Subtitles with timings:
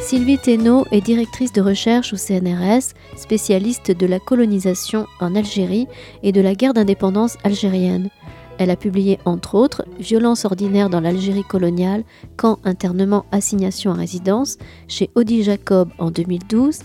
[0.00, 5.86] Sylvie Thénault est directrice de recherche au CNRS, spécialiste de la colonisation en Algérie
[6.22, 8.08] et de la guerre d'indépendance algérienne.
[8.58, 12.04] Elle a publié entre autres Violence ordinaire dans l'Algérie coloniale,
[12.36, 14.58] camp, internement, assignation à résidence
[14.88, 16.80] chez Audi Jacob en 2012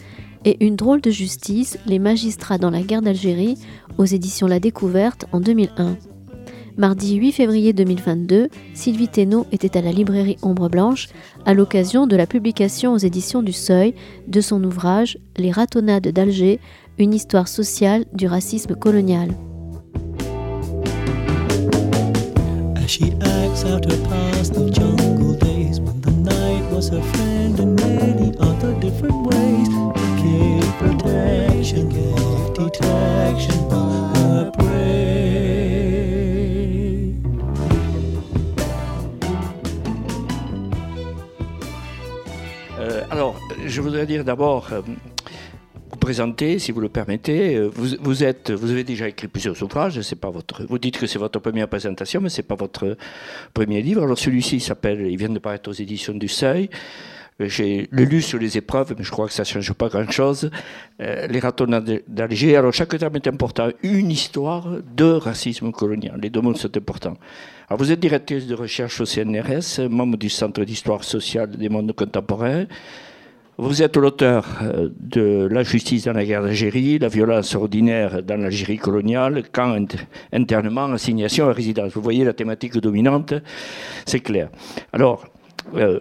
[0.45, 3.57] et Une drôle de justice, les magistrats dans la guerre d'Algérie
[3.97, 5.97] aux éditions La Découverte en 2001.
[6.75, 11.09] Mardi 8 février 2022, Sylvie Thénault était à la librairie Ombre Blanche
[11.45, 13.93] à l'occasion de la publication aux éditions du Seuil
[14.27, 16.59] de son ouvrage Les ratonnades d'Alger,
[16.97, 19.29] une histoire sociale du racisme colonial.
[43.73, 47.55] Je voudrais dire d'abord, euh, vous présenter, si vous le permettez.
[47.55, 49.99] Euh, vous, vous, êtes, vous avez déjà écrit plusieurs ouvrages.
[50.15, 52.97] Pas votre, vous dites que c'est votre première présentation, mais c'est pas votre
[53.53, 54.03] premier livre.
[54.03, 56.69] Alors celui-ci s'appelle, il vient de paraître aux éditions du Seuil.
[57.41, 60.49] Euh, j'ai lu sur les épreuves, mais je crois que ça ne change pas grand-chose.
[60.99, 62.55] les ratonnades d'Alger.
[62.55, 63.69] Alors, chaque terme est important.
[63.81, 66.19] Une histoire de racisme colonial.
[66.21, 67.17] Les deux mots sont importants.
[67.67, 71.93] Alors, vous êtes directrice de recherche au CNRS, membre du Centre d'histoire sociale des mondes
[71.93, 72.65] contemporains.
[73.57, 78.37] Vous êtes l'auteur euh, de La justice dans la guerre d'Algérie, La violence ordinaire dans
[78.37, 79.77] l'Algérie coloniale, camp
[80.31, 81.93] internement, assignation à résidence.
[81.93, 83.35] Vous voyez la thématique dominante,
[84.07, 84.49] c'est clair.
[84.91, 85.25] Alors,
[85.75, 85.99] euh,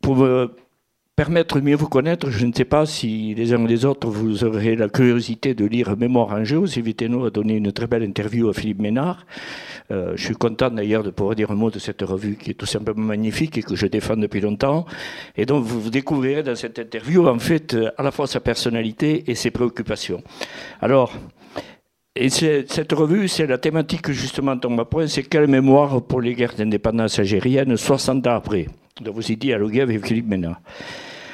[0.00, 0.50] pour me
[1.18, 4.44] permettre mieux vous connaître, je ne sais pas si les uns ou les autres vous
[4.44, 6.64] aurez la curiosité de lire Mémoire en jeu.
[6.68, 9.26] Sylvie a donné une très belle interview à Philippe Ménard.
[9.90, 12.54] Euh, je suis content d'ailleurs de pouvoir dire un mot de cette revue qui est
[12.54, 14.86] tout simplement magnifique et que je défends depuis longtemps.
[15.36, 19.34] Et donc vous découvrirez dans cette interview en fait à la fois sa personnalité et
[19.34, 20.22] ses préoccupations.
[20.80, 21.12] Alors,
[22.14, 26.34] et cette revue, c'est la thématique justement dont ma point, c'est quelle mémoire pour les
[26.34, 28.68] guerres d'indépendance algérienne 60 ans après?
[29.00, 30.60] Donc vous y dialoguez avec Philippe Ménard.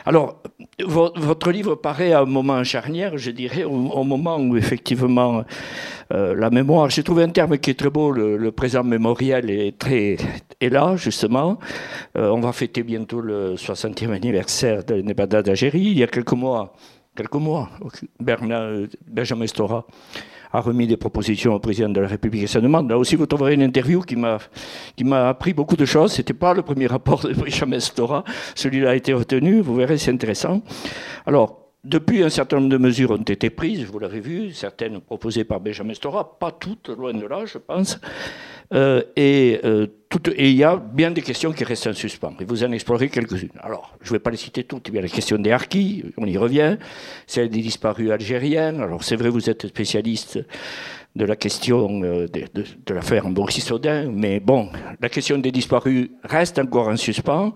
[0.06, 0.42] Alors,
[0.80, 5.44] votre livre paraît à un moment charnière, je dirais, au, moment où effectivement
[6.12, 9.78] euh, la mémoire, j'ai trouvé un terme qui est très beau, le, présent mémoriel est,
[9.78, 10.18] très,
[10.60, 11.58] est là, justement.
[12.18, 15.80] Euh, on va fêter bientôt le 60e anniversaire de l'indépendance d'Algérie.
[15.80, 16.74] Il y a quelques mois,
[17.16, 17.70] quelques mois,
[18.20, 19.86] Bernard, Benjamin Stora
[20.54, 22.88] a remis des propositions au président de la République et sa demande.
[22.88, 24.38] Là aussi, vous trouverez une interview qui m'a,
[24.96, 26.12] qui m'a appris beaucoup de choses.
[26.12, 28.22] C'était pas le premier rapport de Benjamin Stora.
[28.54, 29.60] Celui-là a été retenu.
[29.60, 30.62] Vous verrez, c'est intéressant.
[31.26, 35.44] Alors, depuis, un certain nombre de mesures ont été prises, vous l'avez vu, certaines proposées
[35.44, 37.98] par Benjamin Stora, pas toutes, loin de là, je pense.
[38.72, 39.86] Euh, et, euh,
[40.36, 42.34] et, il y a bien des questions qui restent en suspens.
[42.40, 43.50] Et vous en explorez quelques-unes.
[43.60, 44.88] Alors, je ne vais pas les citer toutes.
[44.88, 46.76] Il y a la question des harkis, on y revient.
[47.26, 48.80] Celle des disparus algériens.
[48.80, 50.38] Alors, c'est vrai, vous êtes spécialiste
[51.16, 54.70] de la question euh, de, de, de l'affaire Sodin, mais bon,
[55.00, 57.54] la question des disparus reste encore en suspens.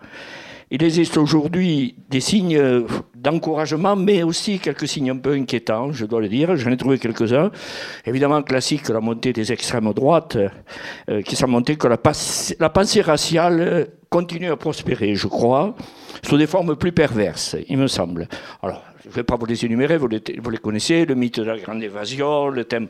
[0.70, 2.84] Il existe aujourd'hui des signes
[3.14, 6.56] d'encouragement, mais aussi quelques signes un peu inquiétants, je dois le dire.
[6.56, 7.50] J'en ai trouvé quelques-uns.
[8.04, 10.36] Évidemment, classique, la montée des extrêmes droites,
[11.08, 15.74] euh, qui sont montées que la, pensée raciale continue à prospérer, je crois,
[16.22, 18.28] sous des formes plus perverses, il me semble.
[18.62, 21.40] Alors, je ne vais pas vous les énumérer, vous les, vous les connaissez, le mythe
[21.40, 22.88] de la grande évasion, le thème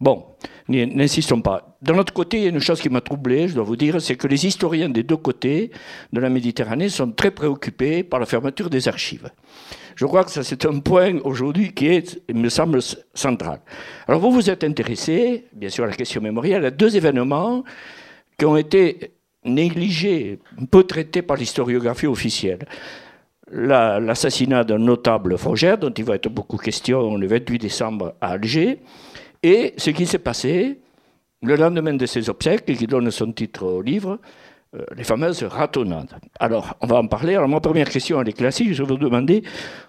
[0.00, 0.24] Bon,
[0.68, 1.76] n'insistons pas.
[1.82, 4.00] D'un autre côté, il y a une chose qui m'a troublé, je dois vous dire,
[4.00, 5.70] c'est que les historiens des deux côtés
[6.12, 9.30] de la Méditerranée sont très préoccupés par la fermeture des archives.
[9.96, 12.80] Je crois que ça, c'est un point aujourd'hui qui est, il me semble,
[13.12, 13.60] central.
[14.08, 17.62] Alors, vous vous êtes intéressé, bien sûr, à la question mémorielle, à deux événements
[18.38, 19.12] qui ont été
[19.44, 20.38] négligés,
[20.70, 22.60] peu traités par l'historiographie officielle
[23.52, 28.78] l'assassinat d'un notable Frogère, dont il va être beaucoup question le 28 décembre à Alger,
[29.42, 30.80] et ce qui s'est passé
[31.42, 34.18] le lendemain de ces obsèques, qui donne son titre au livre,
[34.76, 36.14] euh, les fameuses ratonnades.
[36.38, 37.34] Alors, on va en parler.
[37.34, 38.74] Alors, ma première question, elle est classique.
[38.74, 39.42] Je vais vous demander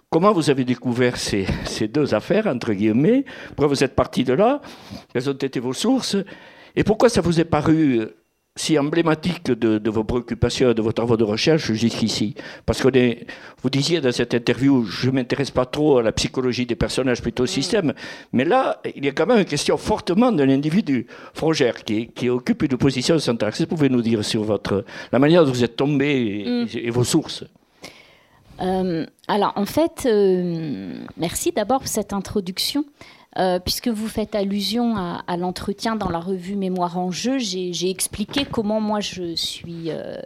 [0.10, 4.34] comment vous avez découvert ces, ces deux affaires, entre guillemets, pourquoi vous êtes parti de
[4.34, 4.62] là,
[5.14, 6.16] quelles ont été vos sources,
[6.76, 8.08] et pourquoi ça vous est paru
[8.56, 12.90] si emblématique de, vos préoccupations et de vos travaux de recherche jusqu'ici Parce que
[13.62, 17.22] vous disiez dans cette interview, je ne m'intéresse pas trop à la psychologie des personnages,
[17.22, 17.94] plutôt au système.
[18.34, 22.30] Mais là, il y a quand même une question fortement de l'individu, Frogère, qui, qui,
[22.30, 23.54] occupe une position centrale.
[23.54, 26.92] Que vous pouvez nous dire sur votre, la manière dont vous êtes tombé et, mm.
[26.92, 27.46] vos sources?
[28.62, 32.86] Euh, alors en fait, euh, merci d'abord pour cette introduction.
[33.38, 38.46] Euh, puisque vous faites allusion à, l'entretien dans la revue Mémoire en jeu, j'ai expliqué
[38.46, 39.90] comment moi je suis.
[39.90, 40.18] Euh,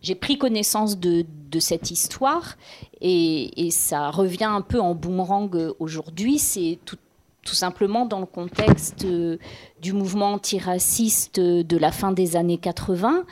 [0.00, 1.26] j'ai pris connaissance de,
[1.58, 2.56] cette histoire
[3.00, 6.38] et, ça revient un peu en boomerang aujourd'hui.
[6.38, 6.96] C'est tout,
[7.44, 9.38] simplement dans le contexte euh,
[9.80, 13.24] du mouvement antiraciste de la fin des années 80,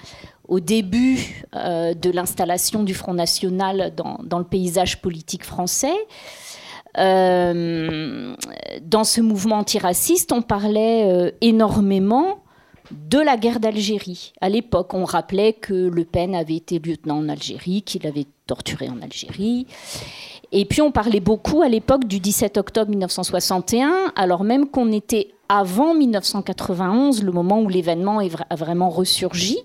[0.49, 5.95] au début de l'installation du Front National dans le paysage politique français.
[6.99, 8.35] Euh,
[8.83, 12.39] dans ce mouvement antiraciste, on parlait euh, énormément
[12.91, 14.33] de la guerre d'Algérie.
[14.41, 18.89] À l'époque, on rappelait que Le Pen avait été lieutenant en Algérie, qu'il avait torturé
[18.89, 19.67] en Algérie.
[20.53, 25.29] Et puis on parlait beaucoup à l'époque du 17 octobre 1961, alors même qu'on était
[25.49, 29.59] avant 1991, le moment où l'événement a vraiment ressurgi.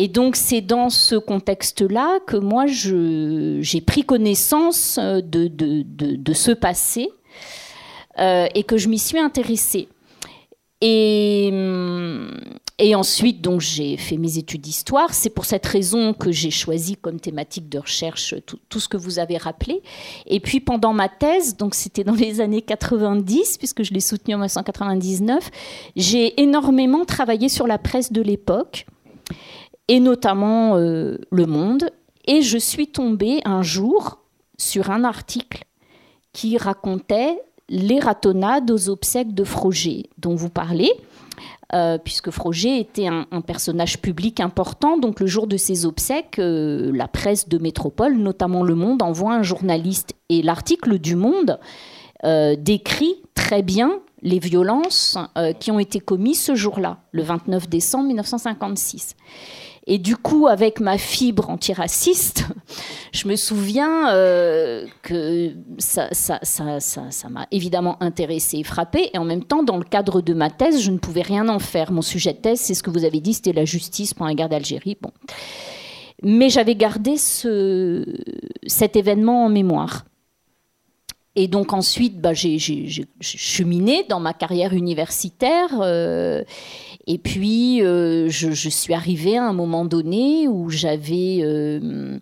[0.00, 7.10] Et donc c'est dans ce contexte-là que moi j'ai pris connaissance euh, de, ce passé
[8.18, 9.88] euh, et que je m'y suis intéressée.
[10.80, 12.30] Et, hum,
[12.78, 15.12] et ensuite, donc, j'ai fait mes études d'histoire.
[15.12, 18.96] C'est pour cette raison que j'ai choisi comme thématique de recherche tout, tout, ce que
[18.96, 19.82] vous avez rappelé.
[20.26, 24.34] Et puis, pendant ma thèse, donc c'était dans les années 90, puisque je l'ai soutenue
[24.34, 25.50] en 1999,
[25.96, 28.86] j'ai énormément travaillé sur la presse de l'époque
[29.88, 31.90] et notamment euh, Le Monde.
[32.26, 34.18] Et je suis tombée un jour
[34.58, 35.64] sur un article
[36.32, 37.40] qui racontait
[37.70, 40.92] les ratonnades aux obsèques de Froger, dont vous parlez,
[41.74, 44.98] euh, puisque Froger était un, personnage public important.
[44.98, 49.34] Donc le jour de ses obsèques, euh, la presse de métropole, notamment Le Monde, envoie
[49.34, 50.12] un journaliste.
[50.28, 51.58] Et l'article du Monde
[52.58, 55.16] décrit très bien les violences
[55.60, 59.14] qui ont été commises ce jour-là, le 29 décembre 1956.
[59.90, 62.44] Et du coup, avec ma fibre antiraciste,
[63.12, 66.10] je me souviens euh, que ça,
[67.30, 69.08] m'a évidemment intéressé et frappé.
[69.14, 71.58] Et en même temps, dans le cadre de ma thèse, je ne pouvais rien en
[71.58, 71.90] faire.
[71.90, 74.34] Mon sujet de thèse, c'est ce que vous avez dit, c'était la justice pour la
[74.34, 74.98] guerre d'Algérie.
[75.00, 75.10] Bon.
[76.22, 78.04] Mais j'avais gardé ce,
[78.66, 80.04] cet événement en mémoire.
[81.34, 82.58] Et donc ensuite, bah, j'ai
[83.20, 85.68] cheminé dans ma carrière universitaire.
[85.80, 86.42] Euh,
[87.10, 92.18] et puis, euh, je, suis arrivée à un moment donné où j'avais, euh,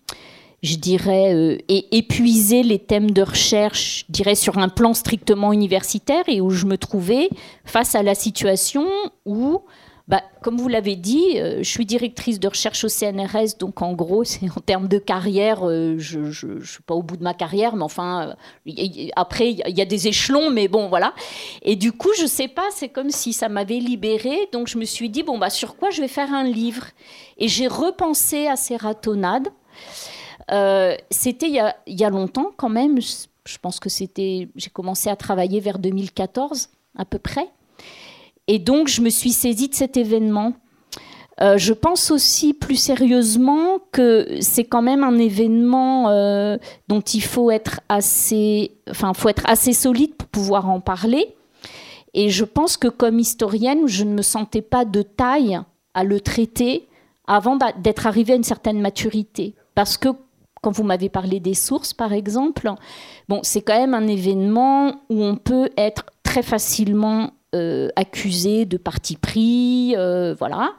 [0.62, 6.22] je dirais, euh, épuisé les thèmes de recherche, je dirais, sur un plan strictement universitaire
[6.28, 7.30] et où je me trouvais
[7.64, 8.86] face à la situation
[9.24, 9.60] où
[10.08, 13.92] bah, comme vous l'avez dit, euh, je suis directrice de recherche au CNRS, donc en
[13.92, 17.34] gros, c'est en termes de carrière, euh, je ne suis pas au bout de ma
[17.34, 18.36] carrière, mais enfin,
[18.68, 21.12] euh, après, il y, a des échelons, mais bon, voilà.
[21.62, 24.78] Et du coup, je ne sais pas, c'est comme si ça m'avait libérée, donc je
[24.78, 26.86] me suis dit, bon, bah, sur quoi je vais faire un livre?
[27.38, 29.48] Et j'ai repensé à ces ratonnades.
[31.10, 35.16] c'était il, il y, a, longtemps quand même, je pense que c'était, j'ai commencé à
[35.16, 37.48] travailler vers 2014 à peu près.
[38.48, 40.52] Et donc, je me suis saisie de cet événement.
[41.42, 46.56] Euh, je pense aussi plus sérieusement que c'est quand même un événement euh,
[46.88, 51.34] dont il faut être assez, enfin, faut être assez solide pour pouvoir en parler.
[52.14, 55.60] Et je pense que comme historienne, je ne me sentais pas de taille
[55.92, 56.88] à le traiter
[57.26, 59.54] avant d'être arrivée à une certaine maturité.
[59.74, 60.08] Parce que
[60.62, 62.72] quand vous m'avez parlé des sources, par exemple,
[63.28, 67.32] bon, c'est quand même un événement où on peut être très facilement
[67.96, 70.74] accusé de parti pris, euh, voilà.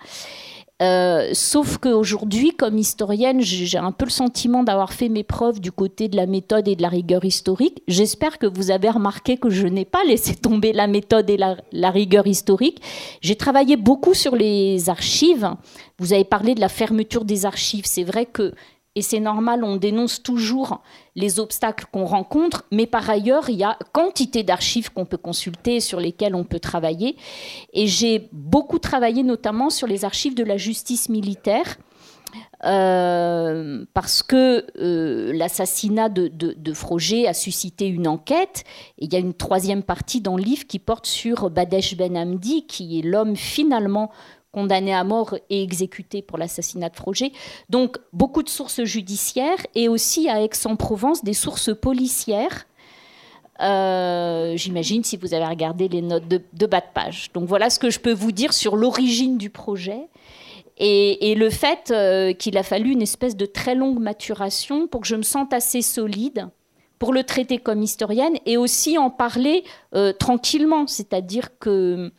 [0.80, 5.72] Euh, sauf qu'aujourd'hui, comme historienne, j'ai un peu le sentiment d'avoir fait mes preuves du
[5.72, 7.82] côté de la méthode et de la rigueur historique.
[7.88, 11.92] J'espère que vous avez remarqué que je n'ai pas laissé tomber la méthode et la
[11.92, 12.80] rigueur historique.
[13.22, 15.50] J'ai travaillé beaucoup sur les archives.
[15.98, 17.86] Vous avez parlé de la fermeture des archives.
[17.88, 18.54] C'est vrai que
[18.98, 20.82] et c'est normal, on dénonce toujours
[21.16, 25.82] les obstacles qu'on rencontre, mais par ailleurs, il y a quantité d'archives qu'on peut consulter,
[25.82, 27.16] sur lesquelles on peut travailler.
[27.74, 31.78] Et j'ai beaucoup travaillé notamment sur les archives de la justice militaire.
[32.66, 38.64] Euh, parce que euh, l'assassinat de, Froger a suscité une enquête.
[38.98, 42.66] Il y a une troisième partie dans le livre qui porte sur Badesh Ben Hamdi,
[42.66, 44.10] qui est l'homme finalement
[44.58, 47.32] condamné à mort et exécuté pour l'assassinat de Froger.
[47.70, 52.66] Donc beaucoup de sources judiciaires et aussi à Aix-en-Provence des sources policières.
[53.62, 57.30] Euh, j'imagine si vous avez regardé les notes de, bas de page.
[57.36, 60.08] Donc voilà ce que je peux vous dire sur l'origine du projet
[60.80, 65.08] et, le fait euh, qu'il a fallu une espèce de très longue maturation pour que
[65.08, 66.50] je me sente assez solide
[66.98, 70.88] pour le traiter comme historienne et aussi en parler euh, tranquillement.
[70.88, 72.12] C'est-à-dire que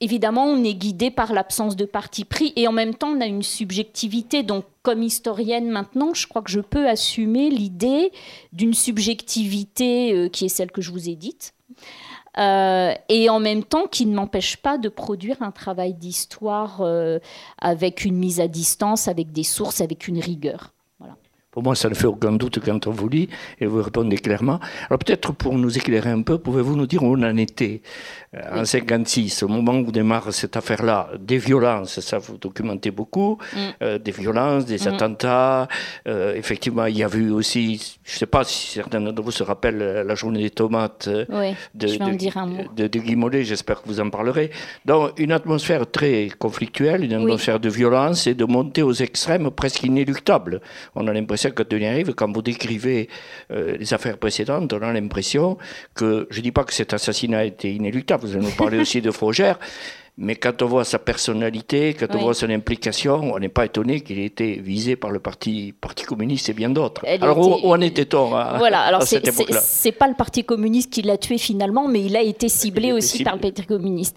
[0.00, 3.26] évidemment, on est guidé par l'absence de parti pris et en même temps, on a
[3.26, 4.42] une subjectivité.
[4.42, 8.12] Donc, comme historienne maintenant, je crois que je peux assumer l'idée
[8.52, 11.54] d'une subjectivité euh, qui est celle que je vous ai dite.
[12.36, 17.18] Euh, et en même temps qui ne m'empêche pas de produire un travail d'histoire euh,
[17.58, 20.72] avec une mise à distance, avec des sources, avec une rigueur.
[21.50, 23.28] Pour moi, ça ne fait aucun doute quand on vous lit
[23.58, 24.60] et vous répondez clairement.
[24.88, 27.82] Alors peut-être pour nous éclairer un peu, pouvez-vous nous dire où on en était
[28.34, 33.58] en 56, au moment où démarre cette affaire-là, des violences, ça vous documentez beaucoup, mm.
[33.82, 34.88] euh, des violences, des mm.
[34.88, 35.68] attentats.
[36.06, 39.30] Euh, effectivement, il y a eu aussi, je ne sais pas si certains d'entre vous
[39.30, 41.26] se rappellent la journée des tomates de,
[41.74, 44.50] de, de, Guy Mollet, j'espère que vous en parlerez.
[44.84, 49.84] Donc une atmosphère très conflictuelle, une atmosphère de violence et de montée aux extrêmes presque
[49.84, 50.60] inéluctable.
[50.94, 53.08] On a l'impression que Denis arrive, quand vous décrivez
[53.50, 55.56] les affaires précédentes, on a l'impression
[55.94, 59.00] que, je ne dis pas que cet assassinat était inéluctable, vous allez nous parler aussi
[59.00, 59.58] de Frogère.
[60.20, 64.00] Mais quand on voit sa personnalité, quand on voit son implication, on n'est pas étonné
[64.00, 67.02] qu'il ait été visé par le Parti, Parti communiste et bien d'autres.
[67.06, 71.38] Alors où, en était-on à, voilà, alors c'est pas le Parti communiste qui l'a tué
[71.38, 74.16] finalement, mais il a été ciblé aussi par le Parti communiste.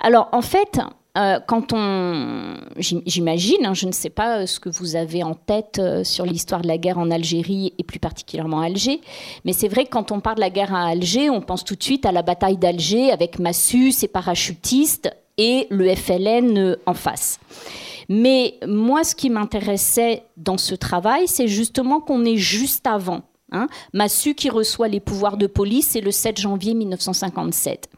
[0.00, 0.80] Alors en fait,
[1.18, 5.34] euh, quand on, j'imagine, hein, je ne sais pas euh, ce que vous avez en
[5.34, 9.02] tête euh, sur l'histoire de la guerre en Algérie et plus particulièrement Alger,
[9.44, 11.76] mais c'est vrai que quand on parle de la guerre à Alger, on pense tout
[11.76, 17.38] de suite à la bataille d'Alger avec Massu, ses parachutistes et le FLN en face.
[18.08, 23.22] Mais moi, ce qui m'intéressait dans ce travail, c'est justement qu'on est juste avant.
[23.52, 23.68] Hein.
[23.92, 27.88] Massu qui reçoit les pouvoirs de police, c'est le 7 janvier 1957.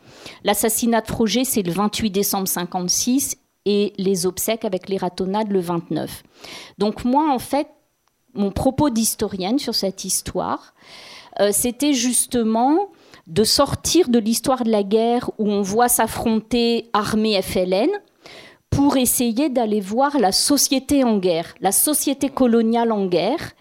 [0.45, 5.61] L'assassinat de Froger, c'est le 28 décembre 56 et les obsèques avec les ratonnades le
[5.61, 6.23] 29.
[6.79, 7.69] Donc moi, en fait,
[8.35, 10.75] mon propos d'historienne sur cette histoire,
[11.41, 12.89] euh, c'était justement
[13.27, 17.89] de sortir de l'histoire de la guerre où on voit s'affronter armée FLN,
[18.75, 23.53] pour essayer d'aller voir la société en guerre, la société coloniale en guerre.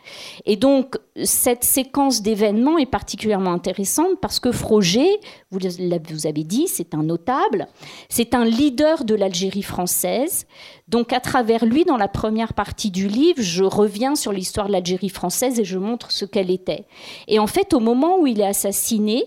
[0.46, 5.20] Et donc, cette séquence d'événements est particulièrement intéressante parce que Froger,
[5.52, 5.60] vous,
[6.10, 7.68] vous avez dit, c'est un notable,
[8.10, 10.48] c'est un leader de l'Algérie française.
[10.88, 14.72] Donc, à travers lui, dans la première partie du livre, je reviens sur l'histoire de
[14.72, 16.86] l'Algérie française et je montre ce qu'elle était.
[17.28, 19.26] Et en fait, au moment où il est assassiné,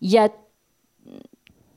[0.00, 0.30] il y a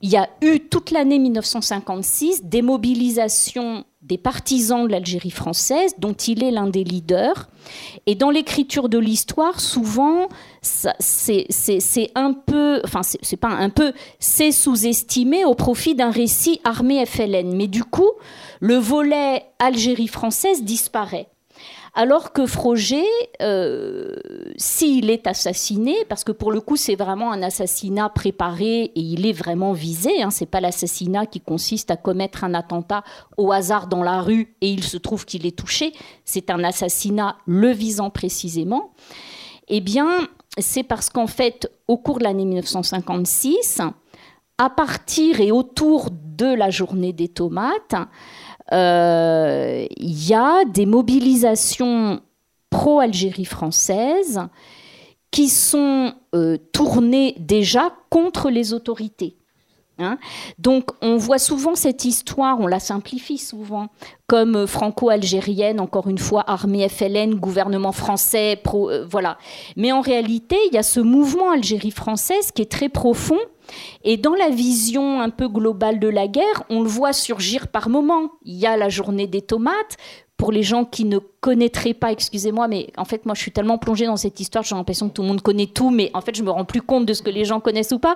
[0.03, 6.11] il y a eu toute l'année 1956 des mobilisations des partisans de l'Algérie française, dont
[6.11, 7.49] il est l'un des leaders.
[8.05, 10.27] Et dans l'écriture de l'histoire, souvent,
[10.61, 17.05] c'est un peu, enfin, c'est pas un peu, c'est sous-estimé au profit d'un récit armé
[17.05, 17.55] FLN.
[17.55, 18.11] Mais du coup,
[18.59, 21.29] le volet Algérie française disparaît.
[21.95, 23.05] Alors que Froger,
[23.43, 24.15] euh,
[24.57, 29.27] s'il est assassiné, parce que pour le coup c'est vraiment un assassinat préparé et il
[29.27, 33.03] est vraiment visé, hein, c'est pas l'assassinat qui consiste à commettre un attentat
[33.37, 35.93] au hasard dans la rue et il se trouve qu'il est touché,
[36.25, 38.93] c'est un assassinat le visant précisément.
[39.67, 43.81] Eh bien, c'est parce qu'en fait, au cours de l'année 1956,
[44.57, 47.95] à partir et autour de la journée des tomates,
[48.71, 52.21] il euh, y a des mobilisations
[52.69, 54.41] pro-Algérie française
[55.31, 59.37] qui sont euh, tournées déjà contre les autorités.
[59.99, 60.17] Hein.
[60.57, 63.87] Donc on voit souvent cette histoire, on la simplifie souvent,
[64.27, 69.37] comme franco-algérienne, encore une fois, armée FLN, gouvernement français, euh, voilà.
[69.75, 73.39] Mais en réalité, il y a ce mouvement Algérie française qui est très profond
[74.03, 77.89] et dans la vision un peu globale de la guerre, on le voit surgir par
[77.89, 78.31] moments.
[78.43, 79.97] Il y a la journée des tomates.
[80.37, 83.77] Pour les gens qui ne connaîtraient pas, excusez-moi, mais en fait, moi, je suis tellement
[83.77, 86.35] plongée dans cette histoire, j'ai l'impression que tout le monde connaît tout, mais en fait,
[86.35, 88.15] je me rends plus compte de ce que les gens connaissent ou pas.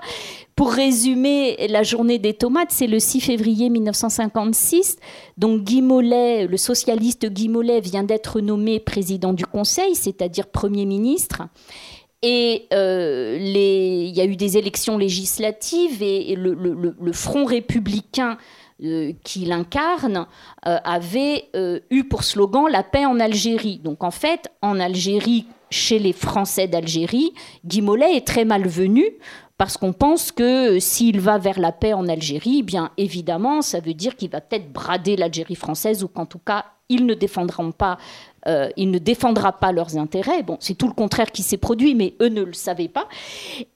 [0.55, 4.97] Pour résumer, la journée des tomates, c'est le 6 février 1956.
[5.37, 10.85] Donc, Guy Mollet, le socialiste Guy Mollet, vient d'être nommé président du Conseil, c'est-à-dire Premier
[10.85, 11.43] ministre.
[12.23, 18.37] Et euh, il y a eu des élections législatives et, le, Front républicain
[18.83, 20.27] euh, qui l'incarne
[20.65, 21.49] euh, avait
[21.89, 23.79] eu pour slogan la paix en Algérie.
[23.79, 27.33] Donc en fait, en Algérie, chez les Français d'Algérie,
[27.65, 29.05] Guy Mollet est très malvenu
[29.57, 33.79] parce qu'on pense que s'il va vers la paix en Algérie, eh bien évidemment, ça
[33.79, 37.71] veut dire qu'il va peut-être brader l'Algérie française ou qu'en tout cas, ils ne défendront
[37.71, 37.97] pas
[38.47, 40.43] euh, il ne défendra pas leurs intérêts.
[40.43, 43.07] Bon, c'est tout le contraire qui s'est produit, mais eux ne le savaient pas.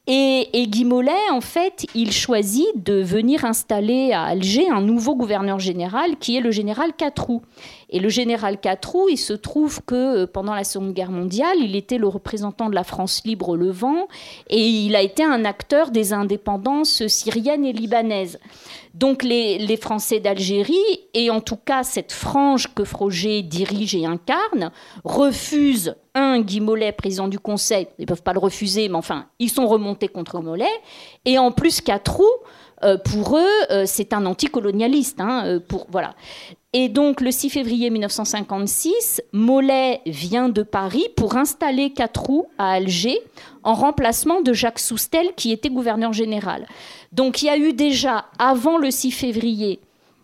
[0.08, 5.16] Et, et Guy Mollet, en fait, il choisit de venir installer à Alger un nouveau
[5.16, 7.42] gouverneur général qui est le général Catroux.
[7.90, 11.76] Et le général Catroux, il se trouve que euh, pendant la Seconde Guerre mondiale, il
[11.76, 14.08] était le représentant de la France libre au Levant
[14.50, 18.40] et il a été un acteur des indépendances syriennes et libanaises.
[18.94, 20.76] Donc les, Français d'Algérie,
[21.14, 24.72] et en tout cas cette frange que Froger dirige et incarne,
[25.04, 29.28] refusent un Guy Mollet, président du Conseil, ils ne peuvent pas le refuser, mais enfin,
[29.40, 30.66] ils sont remontés contre Mollet,
[31.24, 32.26] et en plus Catroux,
[32.84, 35.22] euh, pour eux, euh, c'est un anticolonialiste.
[35.22, 36.16] Hein, voilà.
[36.74, 43.20] Et donc, le 6 février 1956, Mollet vient de Paris pour installer Catroux à Alger
[43.64, 46.66] en remplacement de Jacques Soustel, qui était gouverneur général.
[47.12, 49.80] Donc, il y a eu déjà, avant le 6 février,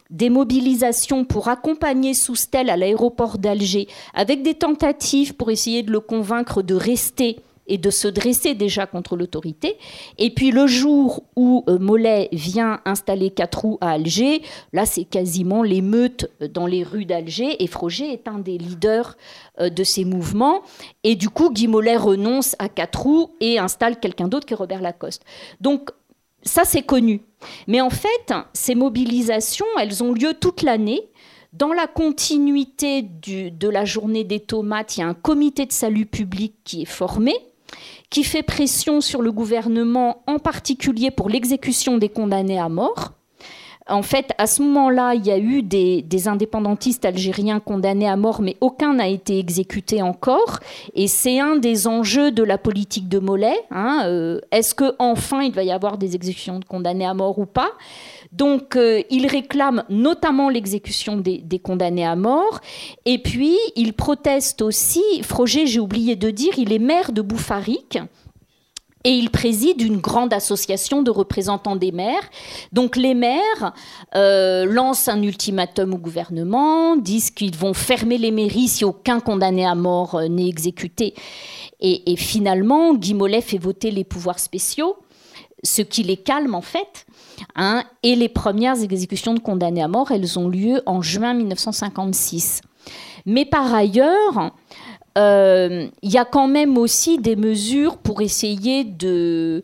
[0.09, 5.99] des mobilisations pour accompagner Soustel à l'aéroport d'Alger, avec des tentatives pour essayer de le
[5.99, 9.77] convaincre de rester et de se dresser déjà contre l'autorité.
[10.17, 14.41] Et puis le jour où euh, Mollet vient installer Catroux à Alger,
[14.73, 19.17] là c'est quasiment l'émeute dans les rues d'Alger et Froger est un des leaders
[19.59, 20.61] euh, de ces mouvements.
[21.03, 24.81] Et du coup, Guy Mollet renonce à Catroux et installe quelqu'un d'autre qui est Robert
[24.81, 25.23] Lacoste.
[25.59, 25.91] Donc
[26.43, 27.21] ça c'est connu.
[27.67, 31.01] Mais en fait, ces mobilisations, elles ont lieu toute l'année.
[31.53, 36.05] Dans la continuité de la journée des tomates, il y a un comité de salut
[36.05, 37.35] public qui est formé
[38.09, 43.13] qui fait pression sur le gouvernement, en particulier pour l'exécution des condamnés à mort.
[43.89, 48.41] En fait, à ce moment-là, il y a eu des, indépendantistes algériens condamnés à mort,
[48.41, 50.59] mais aucun n'a été exécuté encore.
[50.93, 53.57] Et c'est un des enjeux de la politique de Mollet.
[53.71, 57.39] Hein, euh, est-ce que enfin il va y avoir des exécutions de condamnés à mort
[57.39, 57.71] ou pas?
[58.31, 62.59] Donc, euh, il réclame notamment l'exécution des, condamnés à mort.
[63.05, 67.99] Et puis, il proteste aussi, Froger, j'ai oublié de dire, il est maire de Bouffarique.
[69.07, 72.29] Et il préside une grande association de représentants des maires.
[72.73, 73.73] Donc les maires
[74.15, 79.65] euh, lancent un ultimatum au gouvernement, disent qu'ils vont fermer les mairies si aucun condamné
[79.65, 81.13] à mort euh, n'est exécuté.
[81.79, 84.97] Et, finalement, Guy Mollet fait voter les pouvoirs spéciaux,
[85.63, 87.05] ce qui les calme en fait.
[87.55, 92.59] Hein, et les premières exécutions de condamnés à mort, elles ont lieu en juin 1956.
[93.25, 94.51] Mais par ailleurs,
[95.17, 99.61] il y a quand même aussi des mesures pour essayer de,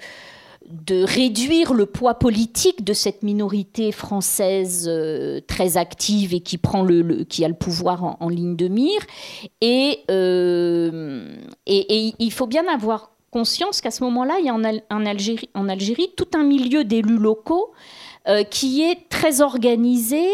[0.90, 7.24] réduire le poids politique de cette minorité française euh, très active et qui, prend le,
[7.26, 9.02] qui a le pouvoir en, ligne de mire.
[9.62, 11.36] Et, euh,
[11.68, 15.68] et, il faut bien avoir conscience qu'à ce moment-là, il y a en, Algérie, en
[15.68, 17.74] Algérie tout un milieu d'élus locaux
[18.28, 20.26] euh, qui est très organisé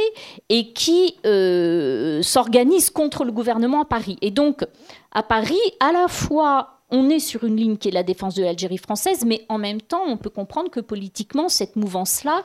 [0.49, 4.17] et qui euh, s'organise contre le gouvernement à Paris.
[4.21, 4.63] Et donc,
[5.11, 8.43] à Paris, à la fois, on est sur une ligne qui est la défense de
[8.43, 12.43] l'Algérie française, mais en même temps, on peut comprendre que politiquement, cette mouvance-là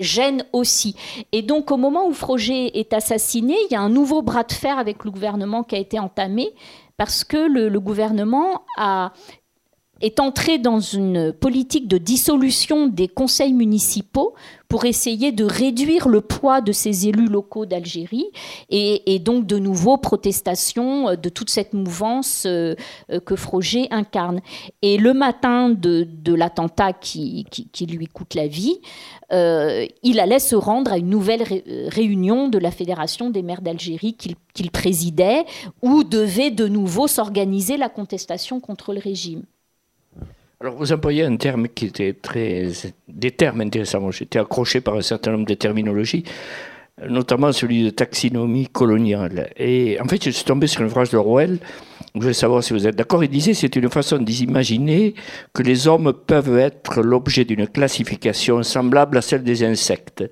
[0.00, 0.94] gêne aussi.
[1.32, 4.52] Et donc, au moment où Froger est assassiné, il y a un nouveau bras de
[4.52, 6.54] fer avec le gouvernement qui a été entamé
[6.96, 9.12] parce que le gouvernement a
[10.00, 14.34] est entré dans une politique de dissolution des conseils municipaux
[14.68, 18.26] pour essayer de réduire le poids de ces élus locaux d'Algérie
[18.68, 22.74] et, donc de nouveau protestation de toute cette mouvance euh,
[23.24, 24.40] que Froger incarne.
[24.82, 27.46] Et le matin de, l'attentat qui,
[27.88, 28.78] lui coûte la vie,
[29.32, 31.44] euh, il allait se rendre à une nouvelle
[31.88, 35.44] réunion de la Fédération des maires d'Algérie qu'il présidait,
[35.82, 39.44] où devait de nouveau s'organiser la contestation contre le régime.
[40.60, 42.68] Alors, vous employez un terme qui était très.
[43.06, 44.10] des termes intéressants.
[44.10, 46.24] J'étais accroché par un certain nombre de terminologies,
[47.08, 49.50] notamment celui de taxinomie coloniale.
[49.56, 51.60] Et en fait, je suis tombé sur une phrase de Orwell.
[52.12, 53.22] Je voulais savoir si vous êtes d'accord.
[53.22, 55.14] Il disait c'est une façon d'imaginer
[55.54, 60.24] que les hommes peuvent être l'objet d'une classification semblable à celle des insectes.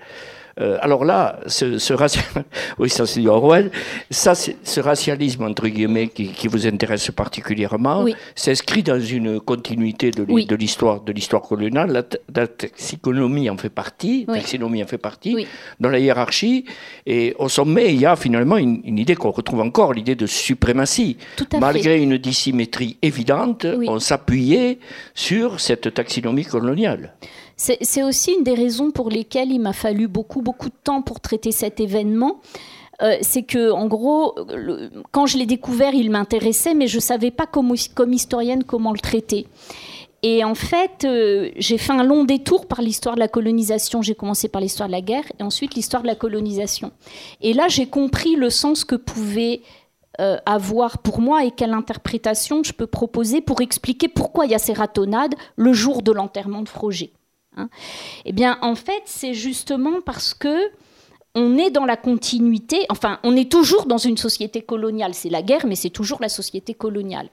[0.59, 1.93] Euh, alors là, ce, ce
[2.79, 3.71] oui, ça c'est Orwell,
[4.11, 10.25] ça, ce racialisme entre guillemets qui, qui vous intéresse particulièrement, s'inscrit dans une continuité de,
[10.55, 12.05] l'histoire de l'histoire coloniale.
[12.35, 15.47] La, taxinomie en fait partie, taxinomie en fait partie
[15.79, 16.65] dans la hiérarchie.
[17.05, 21.19] Et au sommet, il y a finalement une, idée qu'on retrouve encore, l'idée de suprématie.
[21.61, 24.79] Malgré une dissymétrie évidente, on s'appuyait
[25.15, 27.13] sur cette taxinomie coloniale.
[27.57, 31.21] C'est aussi une des raisons pour lesquelles il m'a fallu beaucoup, beaucoup de temps pour
[31.21, 32.41] traiter cet événement.
[33.03, 34.35] Euh, c'est que, en gros,
[35.11, 38.93] quand je l'ai découvert, il m'intéressait, mais je ne savais pas comme, comme, historienne comment
[38.93, 39.47] le traiter.
[40.23, 44.03] Et en fait, euh, j'ai fait un long détour par l'histoire de la colonisation.
[44.03, 46.91] J'ai commencé par l'histoire de la guerre et ensuite l'histoire de la colonisation.
[47.41, 49.61] Et là, j'ai compris le sens que pouvait
[50.21, 54.55] euh, avoir pour moi et quelle interprétation je peux proposer pour expliquer pourquoi il y
[54.55, 57.13] a ces ratonnades le jour de l'enterrement de Froger.
[57.57, 57.69] Hein.
[58.25, 60.71] eh bien, en fait, c'est justement parce que
[61.37, 65.13] on est dans la continuité, enfin, on est toujours dans une société coloniale.
[65.13, 67.29] C'est la guerre, mais c'est toujours la société coloniale.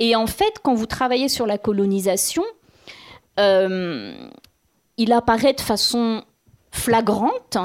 [0.00, 2.44] Et en fait, quand vous travaillez sur la colonisation,
[3.38, 4.14] euh,
[4.96, 6.24] il apparaît de façon
[6.70, 7.58] flagrante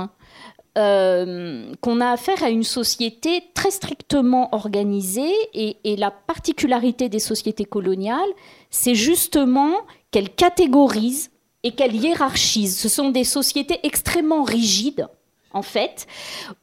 [0.77, 7.65] euh, qu'on a affaire à une société très strictement organisée et la particularité des sociétés
[7.65, 8.29] coloniales,
[8.69, 9.71] c'est justement
[10.11, 11.31] qu'elles catégorisent
[11.63, 12.77] et qu'elles hiérarchisent.
[12.77, 15.07] Ce sont des sociétés extrêmement rigides
[15.53, 16.07] en fait,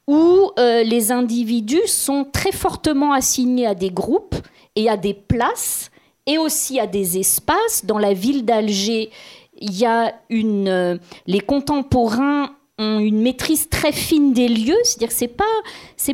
[0.06, 4.36] où euh, les individus sont très fortement assignés à des groupes
[4.76, 5.90] et à des places
[6.26, 7.84] et aussi à des espaces.
[7.84, 9.10] Dans la ville d'Alger,
[9.58, 15.08] il y a une, euh, les contemporains ont une maîtrise très fine des lieux, c'est-à-dire
[15.08, 15.44] que c'est pas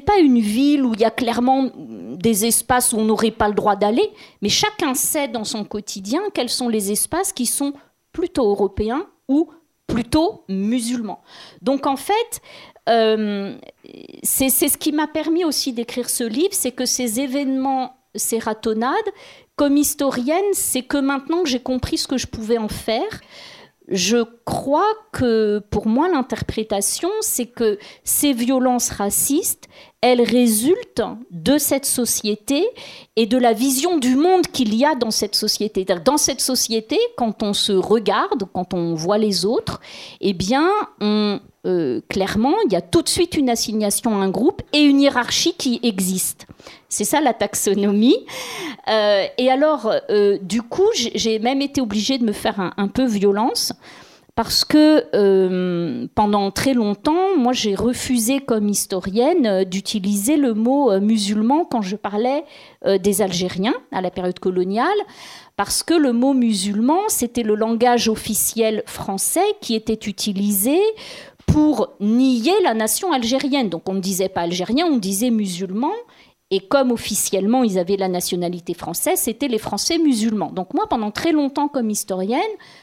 [0.07, 3.55] pas une ville où il y a clairement des espaces où on n'aurait pas le
[3.55, 4.11] droit d'aller,
[4.43, 7.73] mais chacun sait dans son quotidien quels sont les espaces qui sont
[8.21, 9.49] plutôt européens ou
[9.87, 11.23] plutôt musulmans.
[11.63, 12.43] Donc en fait,
[12.91, 13.57] euh,
[14.23, 19.11] c'est ce qui m'a permis aussi d'écrire ce livre, c'est que ces événements, ces ratonnades,
[19.57, 23.21] comme historienne, c'est que maintenant que j'ai compris ce que je pouvais en faire,
[23.89, 29.69] je crois que pour moi l'interprétation, c'est que ces violences racistes,
[30.03, 32.67] elles résultent de cette société
[33.17, 35.85] et de la vision du monde qu'il y a dans cette société.
[36.05, 39.81] Dans cette société, quand on se regarde, quand on voit les autres,
[40.23, 40.71] eh bien,
[41.67, 45.01] euh, clairement, il y a tout de suite une assignation à un groupe et une
[45.01, 46.47] hiérarchie qui existe.
[46.89, 48.27] C'est ça la taxonomie.
[48.89, 53.05] Euh, et alors, euh, du coup, j'ai même été obligée de me faire un, peu
[53.05, 53.75] violence
[54.41, 61.83] parce que pendant très longtemps, moi, j'ai refusé comme historienne d'utiliser le mot musulman quand
[61.83, 62.45] je parlais
[62.87, 64.89] des Algériens à la période coloniale
[65.57, 70.79] parce que le mot musulman, c'était le langage officiel français qui était utilisé
[71.45, 73.69] pour nier la nation algérienne.
[73.69, 75.93] Donc on ne disait pas algérien, on disait musulman.
[76.53, 80.51] Et comme officiellement ils avaient la nationalité française, c'était les Français musulmans.
[80.51, 82.41] Donc moi, pendant très longtemps comme historienne,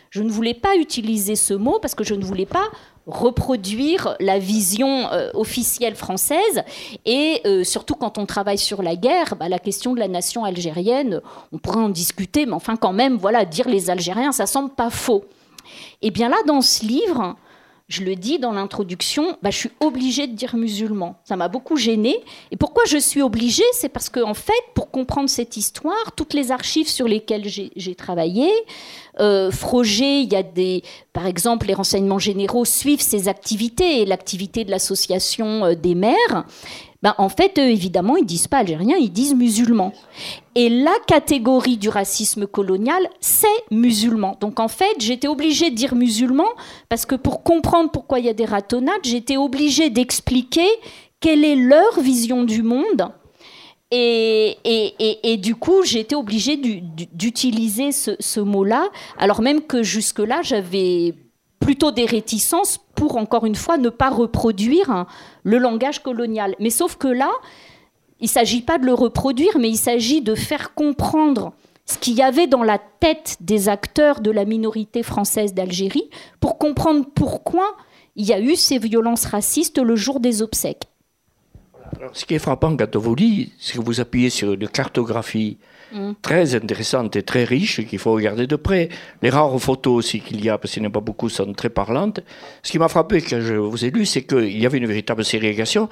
[0.09, 2.65] je ne voulais pas utiliser ce mot parce que je ne voulais pas
[3.07, 6.63] reproduire la vision euh, officielle française.
[7.05, 10.43] Et euh, surtout quand on travaille sur la guerre, bah, la question de la nation
[10.43, 14.71] algérienne, on pourrait en discuter, mais enfin quand même, voilà, dire les Algériens, ça semble
[14.71, 15.25] pas faux.
[16.01, 17.35] Et bien là, dans ce livre,
[17.87, 21.15] je le dis dans l'introduction, bah, je suis obligée de dire musulman.
[21.23, 22.17] Ça m'a beaucoup gênée.
[22.51, 23.63] Et pourquoi je suis obligée?
[23.71, 27.95] C'est parce qu'en en fait, pour comprendre cette histoire, toutes les archives sur lesquelles j'ai
[27.95, 28.49] travaillé,
[29.21, 34.05] euh, Froger, il y a des, par exemple, les renseignements généraux suivent ses activités et
[34.05, 36.45] l'activité de l'association euh, des maires.
[37.03, 39.93] Ben, en fait, eux, évidemment, ils disent pas algériens, ils disent musulmans.
[40.55, 44.35] Et la catégorie du racisme colonial, c'est musulman.
[44.41, 46.47] Donc en fait, j'étais obligée de dire musulman
[46.89, 50.67] parce que pour comprendre pourquoi il y a des ratonnades, j'étais obligée d'expliquer
[51.19, 53.09] quelle est leur vision du monde.
[53.89, 60.41] Et, et, et, du coup, été obligée d'utiliser ce, ce mot-là, alors même que jusque-là,
[60.41, 61.13] j'avais
[61.67, 65.05] plutôt des réticences pour, encore une fois, ne pas reproduire
[65.43, 66.55] le langage colonial.
[66.61, 67.29] Mais sauf que là,
[68.21, 71.51] il ne s'agit pas de le reproduire, mais il s'agit de faire comprendre
[71.85, 76.57] ce qu'il y avait dans la tête des acteurs de la minorité française d'Algérie pour
[76.57, 77.75] comprendre pourquoi
[78.15, 80.87] il y a eu ces violences racistes le jour des obsèques.
[82.13, 83.15] ce qui est frappant quand vous
[83.59, 85.57] c'est que vous appuyez sur une cartographie
[85.93, 86.11] Mm.
[86.21, 88.89] très intéressante et très riche qu'il faut regarder de près.
[89.21, 91.53] Les rares photos aussi qu'il y a, parce qu'il n'y en a pas beaucoup, sont
[91.53, 92.19] très parlantes.
[92.61, 95.23] Ce qui m'a frappé quand je vous ai lu, c'est qu'il y avait une véritable
[95.23, 95.87] ségrégation,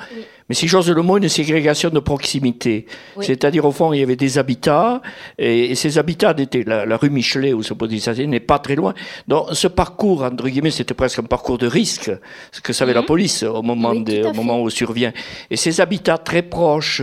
[0.47, 2.86] mais si j'ose le mot, une ségrégation de proximité.
[3.19, 5.01] C'est-à-dire, au fond, il y avait des habitats,
[5.39, 8.93] et, ces habitats étaient la, rue Michelet, où ce police n'est pas très loin.
[9.27, 12.12] Donc, ce parcours, entre guillemets, c'était presque un parcours de risque,
[12.51, 13.05] ce que savait la mm.
[13.05, 15.13] police au moment, au moment où survient.
[15.49, 17.01] Et ces habitats très proches,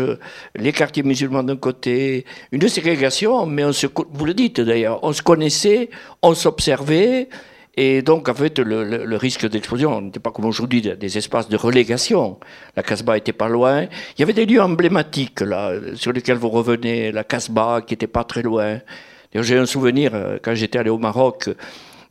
[0.54, 5.12] les quartiers musulmans d'un côté, une ségrégation, mais on se, vous le dites d'ailleurs, on
[5.12, 5.90] se connaissait,
[6.22, 7.28] on s'observait,
[7.74, 12.38] et donc, en fait, le, risque d'explosion n'était pas comme aujourd'hui des espaces de relégation.
[12.76, 13.84] La Casbah était pas loin.
[13.84, 17.12] Il y avait des lieux emblématiques, là, sur lesquels vous revenez.
[17.12, 18.80] La Casbah, qui était pas très loin.
[19.34, 21.48] J'ai un souvenir, euh, quand j'étais allé au Maroc,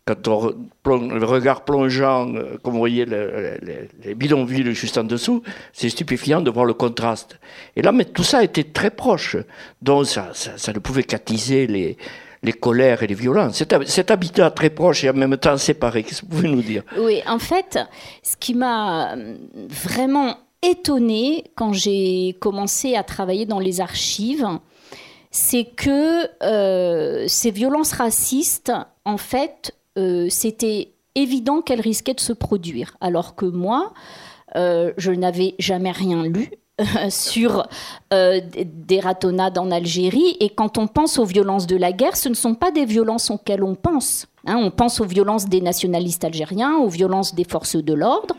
[0.05, 5.43] quand on, le regard plongeant, euh, comme vous voyez les bidonvilles juste en dessous,
[5.73, 7.39] c'est stupéfiant de voir le contraste.
[7.75, 9.37] Et là, mais tout ça était très proche.
[9.83, 11.97] Donc, ça, ça, ne pouvait qu'attiser les,
[12.43, 13.57] les colères et les violences.
[13.57, 16.61] Cet, cet, habitat très proche et en même temps séparé, qu'est-ce que vous pouvez nous
[16.61, 16.83] dire?
[16.97, 17.79] Oui, en fait,
[18.23, 19.15] ce qui m'a
[19.69, 24.47] vraiment étonnée quand j'ai commencé à travailler dans les archives,
[25.31, 28.71] c'est que euh, ces violences racistes,
[29.05, 33.93] en fait, euh, c'était évident qu'elles risquaient de se produire, alors que moi,
[34.55, 36.51] euh, je n'avais jamais rien lu
[37.09, 37.67] sur
[38.11, 40.37] des ratonnades en Algérie.
[40.39, 43.29] Et quand on pense aux violences de la guerre, ce ne sont pas des violences
[43.29, 44.27] auxquelles on pense.
[44.47, 44.57] Hein.
[44.57, 48.35] on pense aux violences des nationalistes algériens, aux violences des forces de l'ordre.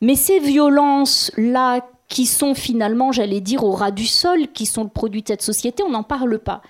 [0.00, 4.90] Mais ces violences-là qui sont finalement, j'allais dire, au ras du sol, qui sont le
[4.90, 6.60] produit de cette société, on n'en parle pas.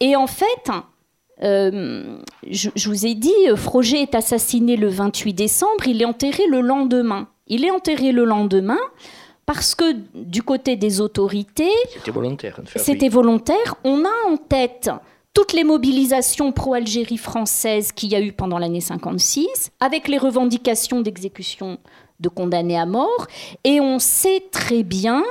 [0.00, 0.70] Et en fait,
[1.42, 2.18] euh,
[2.50, 7.28] je, vous ai dit, Froger est assassiné le 28 décembre, il est enterré le lendemain.
[7.46, 8.78] Il est enterré le lendemain
[9.52, 12.60] parce que du côté des autorités, c'était volontaire.
[12.76, 13.74] C'était volontaire.
[13.82, 14.92] On a en tête
[15.34, 21.00] toutes les mobilisations pro-Algérie française qu'il y a eu pendant l'année 56, avec les revendications
[21.00, 21.78] d'exécution
[22.20, 23.26] de condamnés à mort.
[23.64, 25.24] Et on sait très bien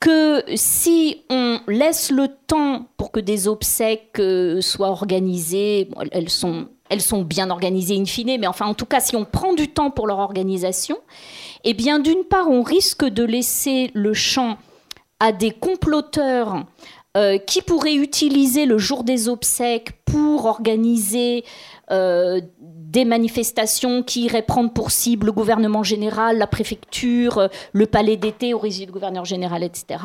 [0.00, 6.66] que si on laisse le temps pour que des obsèques euh, soient organisées, elles sont,
[6.90, 9.68] elles sont bien organisées in fine, mais enfin en tout cas si on prend du
[9.68, 10.98] temps pour leur organisation,
[11.64, 14.58] eh bien d'une part on risque de laisser le champ
[15.20, 16.64] à des comploteurs
[17.16, 21.44] euh, qui pourraient utiliser le jour des obsèques pour organiser
[21.92, 27.86] euh, des manifestations qui iraient prendre pour cible le gouvernement général, la préfecture, euh, le
[27.86, 30.00] palais d'été au résident du gouverneur général, etc.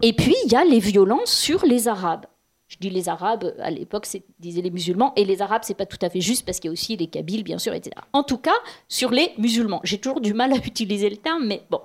[0.00, 2.24] Et puis, il y a les violences sur les Arabes.
[2.72, 4.08] Je dis les Arabes, à l'époque,
[4.38, 6.70] disaient les musulmans, et les Arabes, c'est pas tout à fait juste parce qu'il y
[6.70, 7.94] a aussi les Kabyles, bien sûr, etc.
[8.14, 8.54] En tout cas,
[8.88, 9.80] sur les musulmans.
[9.84, 11.82] J'ai toujours du mal à utiliser le terme, mais bon.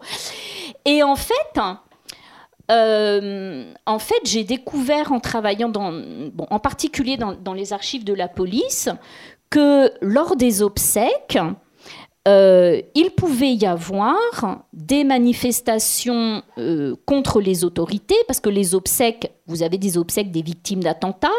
[0.86, 1.60] Et en fait,
[2.72, 5.92] euh, en fait, j'ai découvert en travaillant dans,
[6.50, 8.88] en particulier dans, les archives de la police,
[9.50, 11.38] que lors des obsèques,
[12.28, 19.32] euh, il pouvait y avoir des manifestations euh, contre les autorités, parce que les obsèques,
[19.48, 21.30] vous avez des obsèques des victimes d'attentats,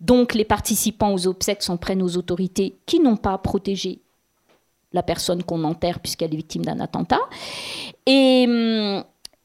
[0.00, 4.00] donc les participants aux obsèques s'en prennent aux autorités qui n'ont pas protégé
[4.92, 7.20] la personne qu'on enterre puisqu'elle est victime d'un attentat.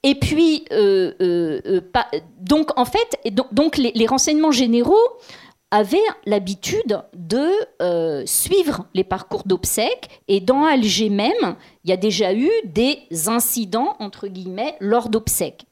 [0.04, 1.82] Et puis, euh, euh, euh,
[2.40, 3.20] donc en fait,
[3.52, 4.96] donc, les, renseignements généraux
[5.72, 7.50] avaient l'habitude de
[8.26, 10.22] suivre les parcours d'obsèques.
[10.28, 15.66] Et dans Alger même, il y a déjà eu des incidents, entre guillemets, lors d'obsèques.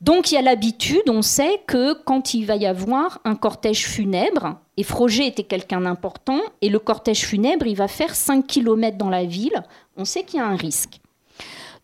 [0.00, 3.86] Donc il y a l'habitude, on sait que quand il va y avoir un cortège
[3.86, 8.98] funèbre, et Froger était quelqu'un d'important, et le cortège funèbre, il va faire 5 km
[8.98, 9.62] dans la ville,
[9.96, 11.00] on sait qu'il y a un risque.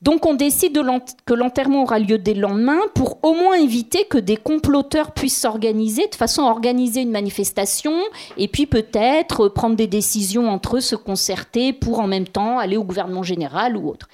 [0.03, 0.81] Donc on décide
[1.27, 5.41] que l'enterrement aura lieu dès le lendemain pour au moins éviter que des comploteurs puissent
[5.41, 7.93] s'organiser, de façon à organiser une manifestation
[8.39, 12.79] et puis peut-être prendre des décisions entre eux, se concerter pour en même temps aller
[12.79, 14.09] au gouvernement général ou autre.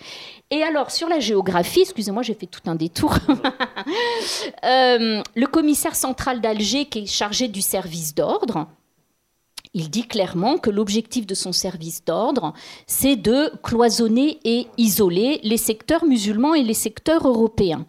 [0.50, 3.14] Et alors, sur la géographie, excusez-moi, j'ai fait tout un détour.
[4.64, 8.66] Euh, le commissaire central d'Alger, qui est chargé du service d'ordre,
[9.76, 12.54] il dit clairement que l'objectif de son service d'ordre,
[12.86, 17.86] c'est de cloisonner et isoler les secteurs musulmans et les secteurs européens.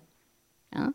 [0.76, 0.94] Hein.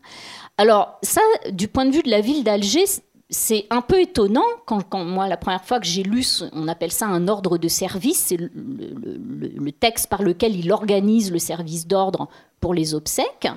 [0.59, 2.85] Alors ça, du point de vue de la ville d'Alger,
[3.31, 7.07] c'est un peu étonnant quand, moi, la première fois que j'ai lu, on appelle ça
[7.07, 12.29] un ordre de service, c'est le, texte par lequel il organise le service d'ordre
[12.59, 13.47] pour les obsèques.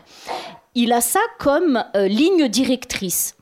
[0.74, 3.36] Il a ça comme euh, ligne directrice.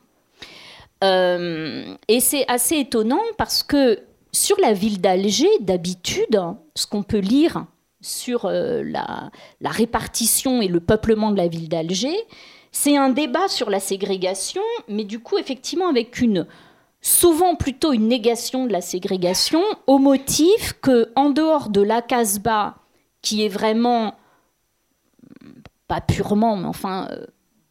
[1.03, 4.01] Euh, et c'est assez étonnant parce que
[4.33, 6.41] sur la ville d'Alger, d'habitude,
[6.75, 7.67] ce qu'on peut lire
[8.01, 9.31] sur euh, la,
[9.65, 12.17] répartition et le peuplement de la ville d'Alger,
[12.73, 16.47] c'est un débat sur la ségrégation, mais du coup, effectivement, avec une
[17.01, 22.77] souvent plutôt une négation de la ségrégation, au motif que en dehors de la Casbah,
[23.23, 24.15] qui est vraiment
[25.87, 27.27] pas purement, mais enfin euh,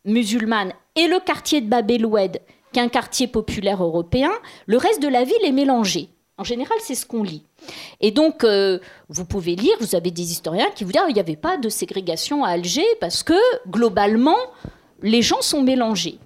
[0.05, 2.39] musulmane, et le quartier de Bab el-Oued,
[2.73, 4.31] qu'un quartier populaire européen,
[4.65, 6.09] le reste de la ville est mélangé.
[6.37, 7.43] En général, c'est ce qu'on lit.
[8.01, 11.19] Et donc, euh, vous pouvez lire, vous avez des historiens qui vous disent qu'il n'y
[11.19, 14.37] avait pas de ségrégation à Alger parce que, globalement,
[15.03, 16.17] les gens sont mélangés.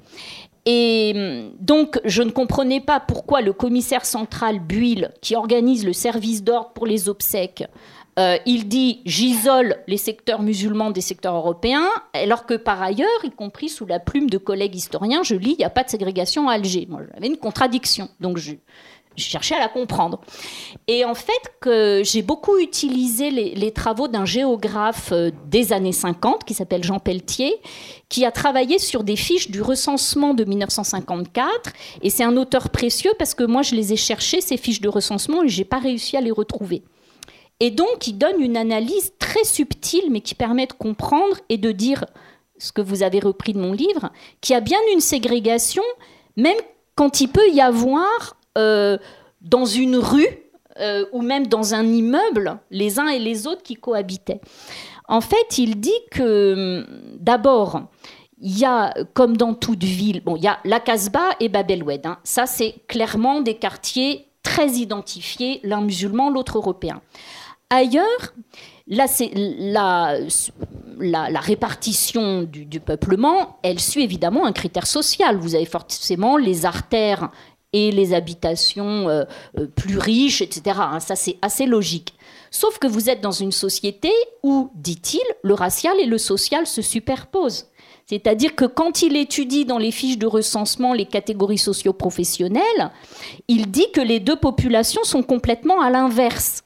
[0.65, 5.93] Et hum, donc, je ne comprenais pas pourquoi le commissaire central Buil, qui organise le
[5.93, 7.65] service d'ordre pour les obsèques,
[8.17, 13.30] euh, il dit j'isole les secteurs musulmans des secteurs européens, alors que par ailleurs, y
[13.30, 16.49] compris sous la plume de collègues historiens, je lis il n'y a pas de ségrégation
[16.49, 16.88] à Alger.
[16.89, 18.53] Moi, j'avais une contradiction, donc je,
[19.17, 20.21] cherchais à la comprendre.
[20.88, 26.43] Et en fait, que j'ai beaucoup utilisé les, travaux d'un géographe euh, des années 50
[26.43, 27.56] qui s'appelle Jean Pelletier,
[28.10, 31.73] qui a travaillé sur des fiches du recensement de 1954.
[32.01, 34.89] Et c'est un auteur précieux parce que moi, je les ai cherchées, ces fiches de
[34.89, 36.84] recensement, et j'ai pas réussi à les retrouver.
[37.60, 41.72] Et donc, il donne une analyse très subtile, mais qui permet de comprendre et de
[41.72, 42.06] dire
[42.60, 45.84] ce que vous avez repris de mon livre, qu'il y a bien une ségrégation,
[46.36, 46.58] même
[46.96, 48.98] quand il peut y avoir euh,
[49.41, 50.28] dans une rue
[50.80, 54.41] euh, ou même dans un immeuble les uns et les autres qui cohabitaient.
[55.08, 56.86] En fait, il dit que
[57.20, 57.84] d'abord,
[58.39, 61.72] il y a, comme dans toute ville, bon, il y a la Casbah et Bab
[61.72, 62.17] el hein.
[62.24, 67.02] Ça, c'est clairement des quartiers très identifiés, l'un musulman, l'autre européen.
[67.69, 68.34] Ailleurs,
[68.88, 70.15] la,
[71.41, 75.38] répartition du, peuplement, elle suit évidemment un critère social.
[75.38, 77.30] Vous avez forcément les artères
[77.73, 79.25] et les habitations euh,
[79.60, 80.77] euh, plus riches, etc.
[80.80, 81.01] Hein.
[81.01, 82.13] ça, c'est assez logique.
[82.51, 84.12] Sauf que vous êtes dans une société
[84.43, 87.69] où, dit-il, le racial et le social se superposent.
[88.06, 92.91] C'est-à-dire que quand il étudie dans les fiches de recensement les catégories socio-professionnelles,
[93.49, 96.63] il dit que les deux populations sont complètement à l'inverse.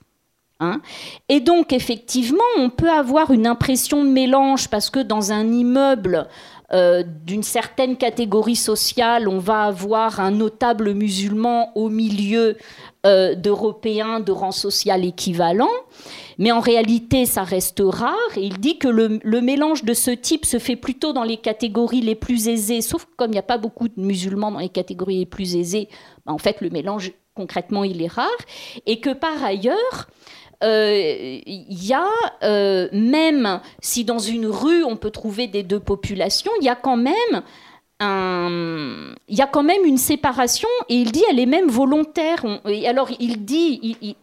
[0.63, 0.79] Hein.
[1.27, 6.27] et donc, effectivement, on peut avoir une impression de mélange parce que dans un immeuble
[6.73, 12.55] euh, d'une certaine catégorie sociale, on va avoir un notable musulman au milieu
[13.05, 15.71] euh, d'Européens de rang social équivalent.
[16.37, 18.15] Mais en réalité, ça reste rare.
[18.37, 22.15] Il dit que le, mélange de ce type se fait plutôt dans les catégories les
[22.15, 25.19] plus aisées, sauf que comme il n'y a pas beaucoup de musulmans dans les catégories
[25.19, 25.89] les plus aisées,
[26.25, 28.29] bah, en fait, le mélange, concrètement, il est rare.
[28.85, 30.07] Et que par ailleurs,
[30.63, 32.07] euh, il y a,
[32.43, 36.75] euh, même si dans une rue on peut trouver des deux populations, il y a
[36.75, 37.43] quand même
[38.03, 42.43] il y a quand même une séparation et il dit elle est même volontaire.
[42.87, 44.15] alors il dit,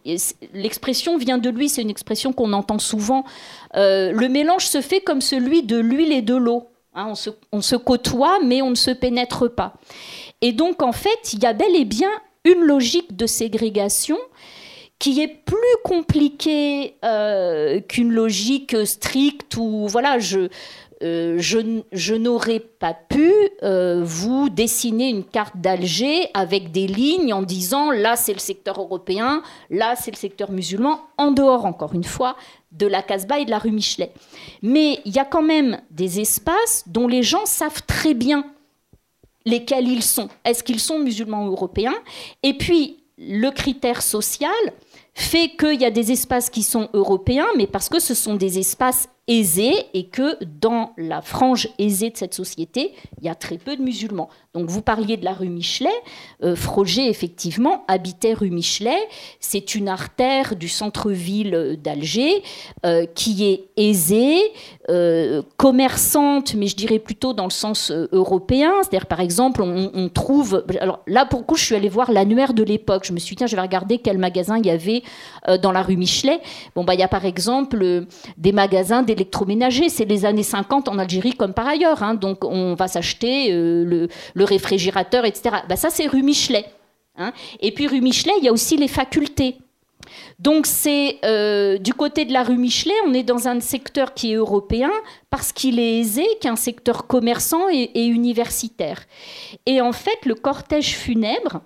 [0.53, 3.23] l'expression vient de lui, c'est une expression qu'on entend souvent.
[3.77, 6.67] Euh, le mélange se fait comme celui de l'huile et de l'eau.
[6.93, 7.13] Hein,
[7.53, 9.75] on se côtoie mais on ne se pénètre pas.
[10.41, 12.11] Et donc en fait, il y a bel et bien
[12.43, 14.17] une logique de ségrégation
[14.99, 20.49] qui est plus compliqué euh, qu'une logique stricte ou voilà, je,
[21.01, 23.31] euh, n'aurais pas pu
[23.63, 28.81] euh, vous dessiner une carte d'Alger avec des lignes en disant là c'est le secteur
[28.81, 32.35] européen, là c'est le secteur musulman, en dehors encore une fois
[32.73, 34.11] de la Casbah et de la rue Michelet.
[34.61, 38.45] Mais il y a quand même des espaces dont les gens savent très bien
[39.45, 40.27] lesquels ils sont.
[40.43, 41.95] Est-ce qu'ils sont musulmans ou européens?
[42.43, 44.51] Et puis le critère social,
[45.19, 48.57] fait qu'il y a des espaces qui sont européens, mais parce que ce sont des
[48.57, 53.57] espaces aisés et que dans la frange aisée de cette société, il y a très
[53.57, 54.27] peu de musulmans.
[54.55, 55.89] Donc vous parliez de la rue Michelet.
[56.43, 58.97] Euh, Froger, effectivement, habitait rue Michelet.
[59.39, 62.41] C'est une artère du centre-ville d'Alger
[62.83, 64.39] euh, qui est aisée,
[64.89, 68.71] euh, commerçante, mais je dirais plutôt dans le sens européen.
[68.81, 70.65] C'est-à-dire, par exemple, on, trouve...
[70.79, 73.03] Alors là, pour coup, je suis allée voir l'annuaire de l'époque.
[73.05, 75.03] Je me suis dit, tiens, je vais regarder quel magasin il y avait
[75.61, 76.41] dans la rue Michelet.
[76.75, 78.05] Bon, bah, il y a par exemple
[78.37, 79.89] des magasins d'électroménager.
[79.89, 82.03] C'est les années 50 en Algérie comme par ailleurs.
[82.03, 82.15] Hein.
[82.15, 85.57] Donc on va s'acheter le le réfrigérateur, etc.
[85.67, 86.65] Bah, ça, c'est rue Michelet.
[87.17, 87.33] Hein.
[87.59, 89.57] Et puis rue Michelet, il y a aussi les facultés.
[90.39, 94.31] Donc c'est euh, du côté de la rue Michelet, on est dans un secteur qui
[94.31, 94.91] est européen
[95.29, 99.03] parce qu'il est aisé, qui est un secteur commerçant et, universitaire.
[99.65, 101.61] Et en fait, le cortège funèbre,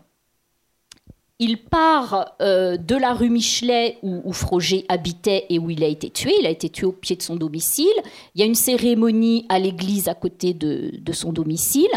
[1.43, 6.09] il part euh, de la rue Michelet où, Froger habitait et où il a été
[6.09, 6.33] tué.
[6.39, 7.93] Il a été tué au pied de son domicile.
[8.33, 11.91] Il y a une cérémonie à l'église à côté de, de son domicile.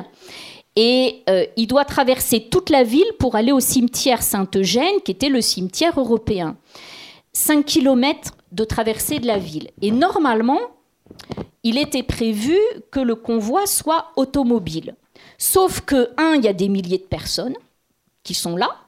[0.75, 5.29] Et euh, il doit traverser toute la ville pour aller au cimetière Saint-Eugène, qui était
[5.29, 6.57] le cimetière européen.
[7.33, 9.71] 5 km de traversée de la ville.
[9.81, 10.59] Et normalement,
[11.63, 12.59] il était prévu
[12.91, 14.97] que le convoi soit automobile.
[15.39, 17.55] Sauf que, un, il y a des milliers de personnes
[18.25, 18.86] qui sont là,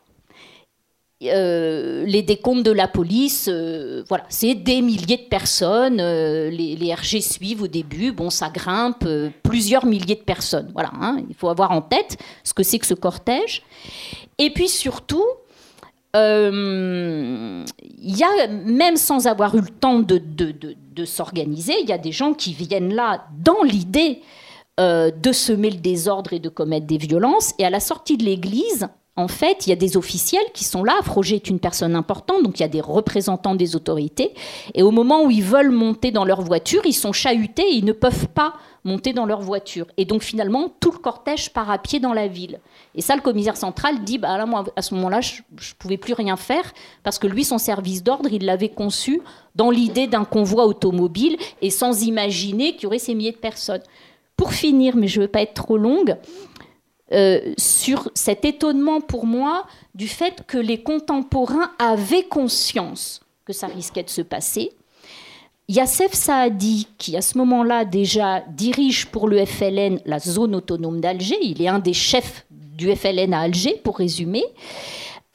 [1.24, 5.98] euh, les décomptes de la police, euh, voilà, c'est des milliers de personnes.
[6.00, 9.04] Euh, les, RG suivent au début, bon, ça grimpe,
[9.42, 10.70] plusieurs milliers de personnes.
[10.72, 13.62] Voilà, hein, il faut avoir en tête ce que c'est que ce cortège.
[14.38, 15.26] Et puis surtout,
[16.14, 17.64] il
[18.00, 22.12] y a, même sans avoir eu le temps de, de s'organiser, il y a des
[22.12, 24.22] gens qui viennent là dans l'idée
[24.78, 27.54] de semer le désordre et de commettre des violences.
[27.58, 30.84] Et à la sortie de l'église, en fait, il y a des officiels qui sont
[30.84, 30.94] là.
[31.02, 34.32] Froger est une personne importante, donc il y a des représentants des autorités.
[34.74, 37.84] Et au moment où ils veulent monter dans leur voiture, ils sont chahutés et ils
[37.84, 38.54] ne peuvent pas
[38.84, 39.86] monter dans leur voiture.
[39.96, 42.60] Et donc finalement, tout le cortège part à pied dans la ville.
[42.94, 44.38] Et ça, le commissaire central dit, bah
[44.76, 48.28] à ce moment-là, je ne pouvais plus rien faire, parce que lui, son service d'ordre,
[48.32, 49.20] il l'avait conçu
[49.56, 53.82] dans l'idée d'un convoi automobile, et sans imaginer qu'il y aurait ces milliers de personnes.
[54.36, 56.16] Pour finir, mais je ne veux pas être trop longue,
[57.12, 63.66] euh, sur cet étonnement pour moi du fait que les contemporains avaient conscience que ça
[63.66, 64.72] risquait de se passer.
[65.68, 71.38] Yassef Saadi, qui à ce moment-là déjà dirige pour le FLN la zone autonome d'Alger,
[71.42, 74.44] il est un des chefs du FLN à Alger, pour résumer,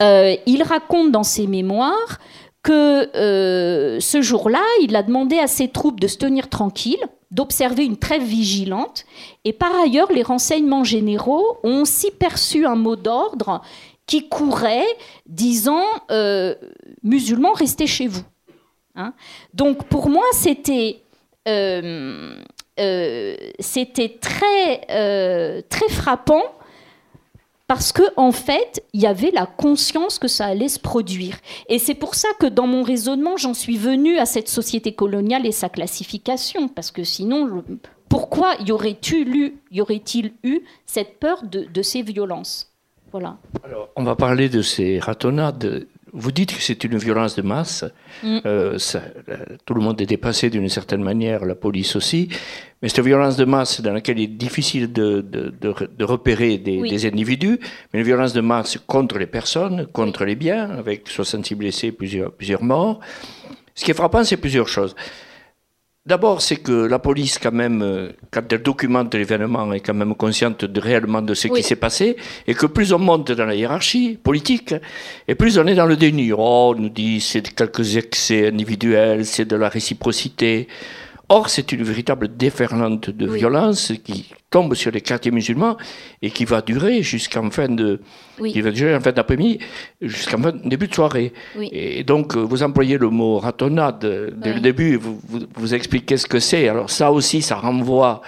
[0.02, 2.18] euh, il raconte dans ses mémoires
[2.64, 7.84] que euh, ce jour-là, il a demandé à ses troupes de se tenir tranquilles, d'observer
[7.84, 9.04] une trêve vigilante,
[9.44, 13.60] et par ailleurs, les renseignements généraux ont aussi perçu un mot d'ordre
[14.06, 14.86] qui courait
[15.26, 16.54] disant euh,
[17.02, 18.24] musulmans, restez chez vous.
[18.96, 19.12] Hein.
[19.52, 21.02] Donc pour moi, c'était
[21.46, 22.34] euh,
[23.60, 26.42] c'était très très frappant
[27.66, 31.38] parce que en fait, il y avait la conscience que ça allait se produire.
[31.68, 35.46] Et c'est pour ça que dans mon raisonnement, j'en suis venue à cette société coloniale
[35.46, 37.64] et sa classification, parce que sinon,
[38.08, 39.52] pourquoi y aurait-il
[40.42, 42.70] eu, cette peur de, de ces violences?
[43.12, 43.38] Voilà.
[43.62, 47.84] Alors, on va parler de ces ratonnades vous dites que c'est une violence de masse.
[48.22, 48.38] Mm.
[48.46, 48.78] Euh,
[49.66, 52.28] tout le monde est dépassé d'une certaine manière, la police aussi.
[52.80, 57.06] Mais c'est une violence de masse dans laquelle il est difficile de, de, repérer des,
[57.06, 57.58] individus,
[57.92, 62.32] mais une violence de masse contre les personnes, contre les biens, avec 66 blessés, plusieurs,
[62.32, 63.00] plusieurs morts.
[63.74, 64.94] Ce qui est frappant, c'est plusieurs choses.
[66.06, 70.14] D'abord, c'est que la police, quand même, euh, quand elle documente l'événement, est quand même
[70.14, 73.54] consciente de, réellement de ce qui s'est passé, et que plus on monte dans la
[73.54, 74.74] hiérarchie politique,
[75.26, 76.30] et plus on est dans le déni.
[76.30, 80.68] Oh, on nous dit c'est quelques excès individuels, c'est de la réciprocité.
[81.28, 85.76] Or, c'est une véritable déferlante de violence qui tombe sur les quartiers musulmans
[86.20, 88.00] et qui va durer jusqu'en fin de,
[88.46, 89.58] qui va durer en fin d'après-midi,
[90.02, 91.32] jusqu'en début de soirée.
[91.72, 94.00] Et donc, vous employez le mot ratonnade.
[94.36, 95.20] Dès le début, vous,
[95.54, 96.68] vous, expliquez ce que c'est.
[96.68, 98.20] Alors ça aussi, ça renvoie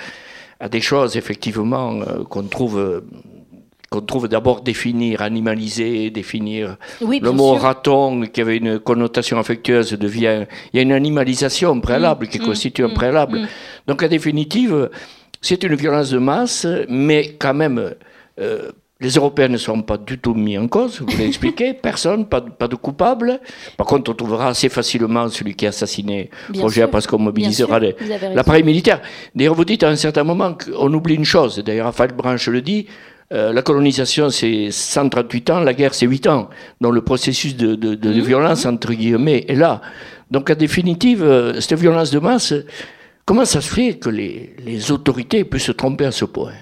[0.58, 3.02] à des choses effectivement euh, qu'on trouve
[3.90, 6.76] qu'on trouve d'abord définir, animaliser, définir.
[7.00, 10.46] le mot raton, qui avait une connotation affectueuse, devient.
[10.72, 13.38] Il y a une animalisation préalable qui mm, constitue un mm, préalable.
[13.40, 13.48] Mm.
[13.86, 14.90] Donc, en définitive,
[15.40, 17.94] c'est une violence de masse, mais quand même.
[18.38, 22.26] Euh, les Européens ne sont pas du tout mis en cause, vous l'avez expliqué, personne,
[22.26, 23.40] pas, pas, de coupable.
[23.76, 27.78] Par contre, on trouvera assez facilement celui qui a assassiné Roger parce qu'on mobilisera
[28.34, 29.02] l'appareil militaire.
[29.34, 32.62] D'ailleurs, vous dites à un certain moment qu'on oublie une chose, d'ailleurs Raphaël Branche le
[32.62, 32.86] dit,
[33.32, 36.48] euh, la colonisation, c'est 138 ans, la guerre, c'est 8 ans.
[36.80, 38.20] Donc le processus de, mhm.
[38.20, 39.80] violence, entre guillemets, est là.
[40.30, 42.54] Donc en définitive, euh, cette violence de masse,
[43.24, 46.52] comment ça se fait que les, autorités puissent se tromper à ce point?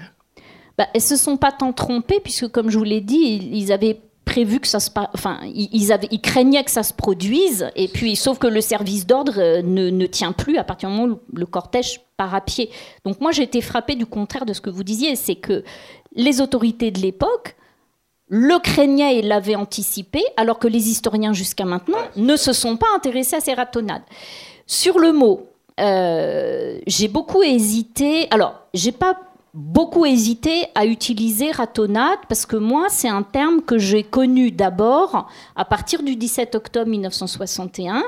[0.77, 3.71] Bah, Elles ne se sont pas tant trompées, puisque comme je vous l'ai dit, ils
[3.71, 7.87] avaient prévu que ça se enfin ils, avaient, ils, craignaient que ça se produise et
[7.87, 11.13] puis sauf que le service d'ordre euh, ne, ne, tient plus à partir du moment
[11.13, 12.71] où le cortège part à pied
[13.05, 15.63] donc moi j'ai été frappée du contraire de ce que vous disiez c'est que
[16.15, 17.55] les autorités de l'époque
[18.27, 22.87] le craignaient et l'avaient anticipé, alors que les historiens jusqu'à maintenant ne se sont pas
[22.95, 24.01] intéressés à ces ratonnades.
[24.65, 25.47] Sur le mot,
[25.79, 28.27] euh, j'ai beaucoup hésité.
[28.31, 29.19] Alors, j'ai pas
[29.53, 35.29] beaucoup hésité à utiliser ratonnade parce que moi, c'est un terme que j'ai connu d'abord
[35.55, 38.03] à partir du 17 octobre 1961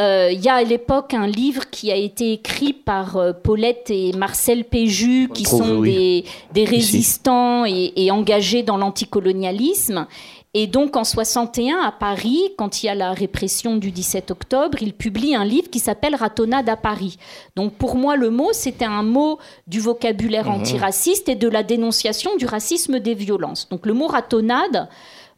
[0.00, 3.90] euh, il y a à l'époque un livre qui a été écrit par euh, Paulette
[3.90, 6.24] et Marcel Péju, qui sont des,
[6.54, 10.06] résistants et, engagés dans l'anticolonialisme.
[10.54, 14.78] Et donc en 61, à Paris, quand il y a la répression du 17 octobre,
[14.80, 17.18] il publie un livre qui s'appelle Ratonnade à Paris.
[17.54, 20.60] Donc pour moi, le mot, c'était un mot du vocabulaire mhm.
[20.60, 23.68] antiraciste et de la dénonciation du racisme des violences.
[23.68, 24.88] Donc le mot ratonnade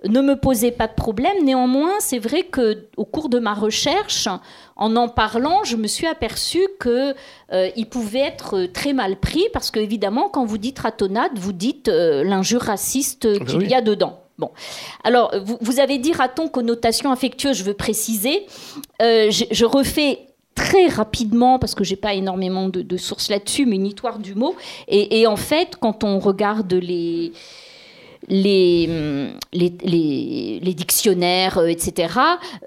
[0.09, 1.45] ne me posait pas de problème.
[1.45, 4.29] Néanmoins, c'est vrai que au cours de ma recherche,
[4.77, 7.15] en en parlant, je me suis aperçue que
[7.53, 11.53] euh, il pouvait être très mal pris parce que évidemment, quand vous dites ratonnade, vous
[11.53, 14.21] dites euh, l'injure raciste ah ben qu'il y a dedans.
[14.39, 14.51] Bon,
[15.05, 17.59] alors vous, avez dit raton connotation affectueuse.
[17.59, 18.47] Je veux préciser.
[19.03, 23.87] Euh, je, refais très rapidement, parce que j'ai pas énormément de, sources là-dessus, mais une
[23.87, 24.57] histoire du mot.
[24.89, 27.33] et, en fait, quand on regarde les,
[28.31, 29.35] les,
[30.75, 32.15] dictionnaires, euh, etc.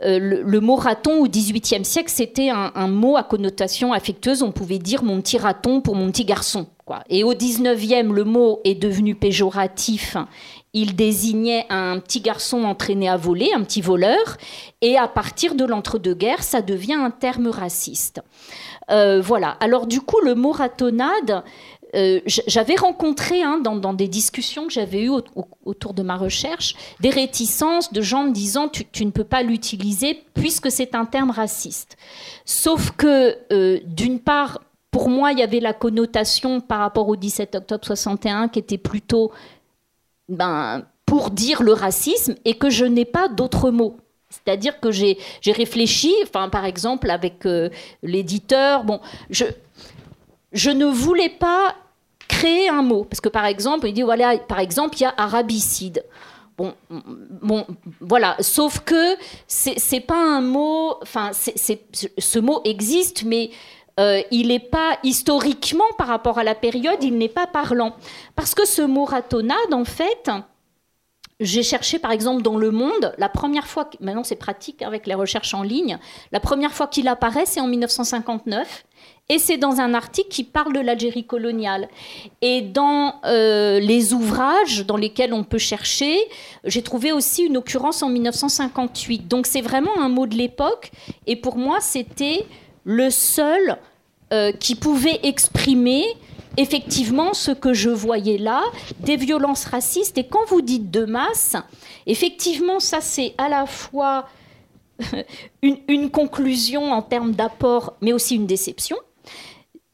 [0.04, 4.44] Euh, le, mot raton au XVIIIe siècle, c'était un, mot à connotation affectueuse.
[4.44, 6.68] On pouvait dire mon petit raton pour mon petit garçon.
[7.10, 10.18] Et au XIXe, le mot est devenu péjoratif.
[10.74, 14.38] Il désignait un petit garçon entraîné à voler, un petit voleur.
[14.82, 18.22] Et à partir de l'entre-deux-guerres, ça devient un terme raciste.
[18.92, 19.52] Euh, voilà.
[19.60, 21.44] Alors du coup, le mot ratonnade,
[21.96, 25.12] euh, j'avais rencontré hein, dans, des discussions que j'avais eues
[25.66, 30.24] autour de ma recherche des réticences de gens me disant tu, ne peux pas l'utiliser
[30.34, 31.98] puisque c'est un terme raciste.
[32.46, 37.16] Sauf que euh, d'une part, pour moi, il y avait la connotation par rapport au
[37.16, 39.32] 17 octobre 61 qui était plutôt
[40.30, 43.98] ben, pour dire le racisme et que je n'ai pas d'autres mots.
[44.30, 47.70] C'est-à-dire que j'ai réfléchi, enfin, par exemple, avec euh,
[48.02, 49.46] l'éditeur, bon, je,
[50.54, 51.76] je ne voulais pas
[52.46, 53.04] un mot.
[53.04, 56.04] Parce que, par exemple, il dit, voilà, par exemple, il y a arabicide.
[56.58, 57.66] Bon, bon,
[58.00, 58.36] voilà.
[58.40, 59.16] Sauf que
[59.48, 60.96] c'est pas un mot.
[61.02, 63.50] Enfin, ce mot existe, mais
[64.00, 67.96] euh, il n'est pas historiquement par rapport à la période, il n'est pas parlant.
[68.36, 70.30] Parce que ce mot ratonnade, en fait,
[71.40, 75.14] j'ai cherché par exemple dans Le Monde, la première fois, maintenant c'est pratique avec les
[75.14, 76.00] recherches en ligne,
[76.32, 78.86] la première fois qu'il apparaît c'est en 1959
[79.30, 81.88] et c'est dans un article qui parle de l'Algérie coloniale.
[82.42, 86.18] Et dans euh, les ouvrages dans lesquels on peut chercher,
[86.66, 89.28] j'ai trouvé aussi une occurrence en 1958.
[89.28, 90.92] Donc c'est vraiment un mot de l'époque
[91.26, 92.46] et pour moi c'était
[92.84, 93.78] le seul
[94.34, 96.04] euh, qui pouvait exprimer
[96.58, 98.64] effectivement ce que je voyais là,
[99.00, 100.18] des violences racistes.
[100.18, 101.56] Et quand vous dites de masse,
[102.06, 104.28] effectivement, ça c'est à la fois
[105.62, 108.98] une, conclusion en termes d'apport, mais aussi une déception.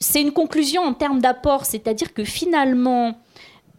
[0.01, 3.17] C'est une conclusion en termes d'apport, c'est-à-dire que finalement,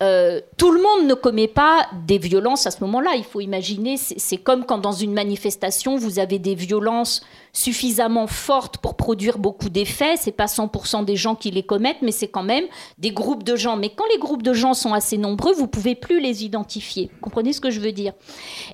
[0.02, 3.12] euh, tout le monde ne commet pas des violences à ce moment-là.
[3.16, 8.78] Il faut imaginer, c'est comme quand dans une manifestation, vous avez des violences suffisamment fortes
[8.78, 10.16] pour produire beaucoup d'effets.
[10.16, 12.64] C'est pas 100% des gens qui les commettent, mais c'est quand même
[12.98, 13.76] des groupes de gens.
[13.76, 17.10] Mais quand les groupes de gens sont assez nombreux, vous pouvez plus les identifier.
[17.14, 18.12] Vous comprenez ce que je veux dire?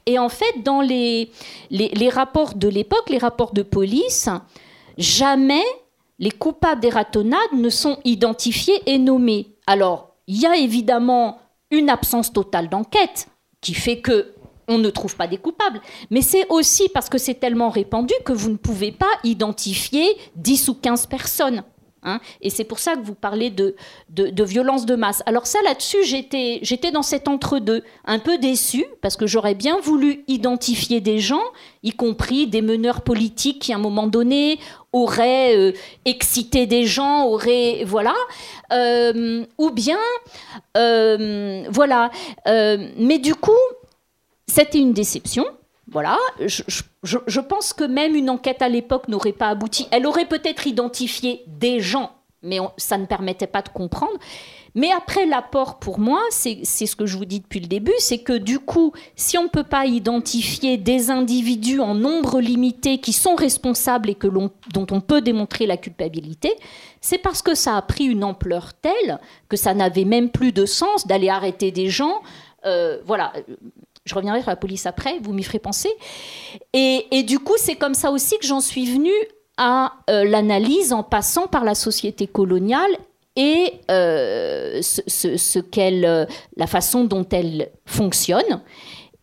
[0.06, 1.30] Et en fait, dans les,
[1.70, 4.28] les rapports de l'époque, les rapports de police,
[4.98, 5.62] jamais
[6.18, 9.56] les coupables des ratonnades ne sont identifiés et nommés.
[9.66, 11.38] Alors, il y a évidemment
[11.70, 13.28] une absence totale d'enquête
[13.60, 14.32] qui fait que
[14.68, 15.80] on ne trouve pas des coupables.
[16.10, 20.68] Mais c'est aussi parce que c'est tellement répandu que vous ne pouvez pas identifier 10
[20.68, 21.62] ou 15 personnes.
[22.06, 22.20] Hein.
[22.40, 23.74] et c'est pour ça que vous parlez de,
[24.10, 25.24] de, violence de masse.
[25.26, 29.80] Alors ça, là-dessus, j'étais, j'étais dans cet entre-deux, un peu déçu, parce que j'aurais bien
[29.80, 31.42] voulu identifier des gens,
[31.82, 34.60] y compris des meneurs politiques qui, à un moment donné,
[34.92, 35.72] auraient euh,
[36.04, 37.82] excité des gens, auraient...
[37.84, 38.14] Voilà.
[38.72, 39.98] Euh, ou bien...
[40.76, 42.10] Euh, voilà.
[42.46, 43.52] mais du coup,
[44.46, 45.44] c'était une déception.
[45.88, 49.86] Voilà, je, pense que même une enquête à l'époque n'aurait pas abouti.
[49.92, 52.10] Elle aurait peut-être identifié des gens,
[52.42, 54.18] mais ça ne permettait pas de comprendre.
[54.74, 58.18] Mais après, l'apport pour moi, c'est ce que je vous dis depuis le début, c'est
[58.18, 63.12] que du coup, si on ne peut pas identifier des individus en nombre limité qui
[63.12, 66.52] sont responsables et que dont on peut démontrer la culpabilité,
[67.00, 70.66] c'est parce que ça a pris une ampleur telle que ça n'avait même plus de
[70.66, 72.20] sens d'aller arrêter des gens.
[72.66, 73.32] Euh, voilà,
[74.06, 75.90] je reviendrai sur la police après, vous m'y ferez penser.
[76.72, 79.10] Et, du coup, c'est comme ça aussi que j'en suis venue
[79.58, 82.90] à euh, l'analyse en passant par la société coloniale
[83.36, 86.24] et euh, ce, qu'elle, euh,
[86.56, 88.62] la façon dont elle fonctionne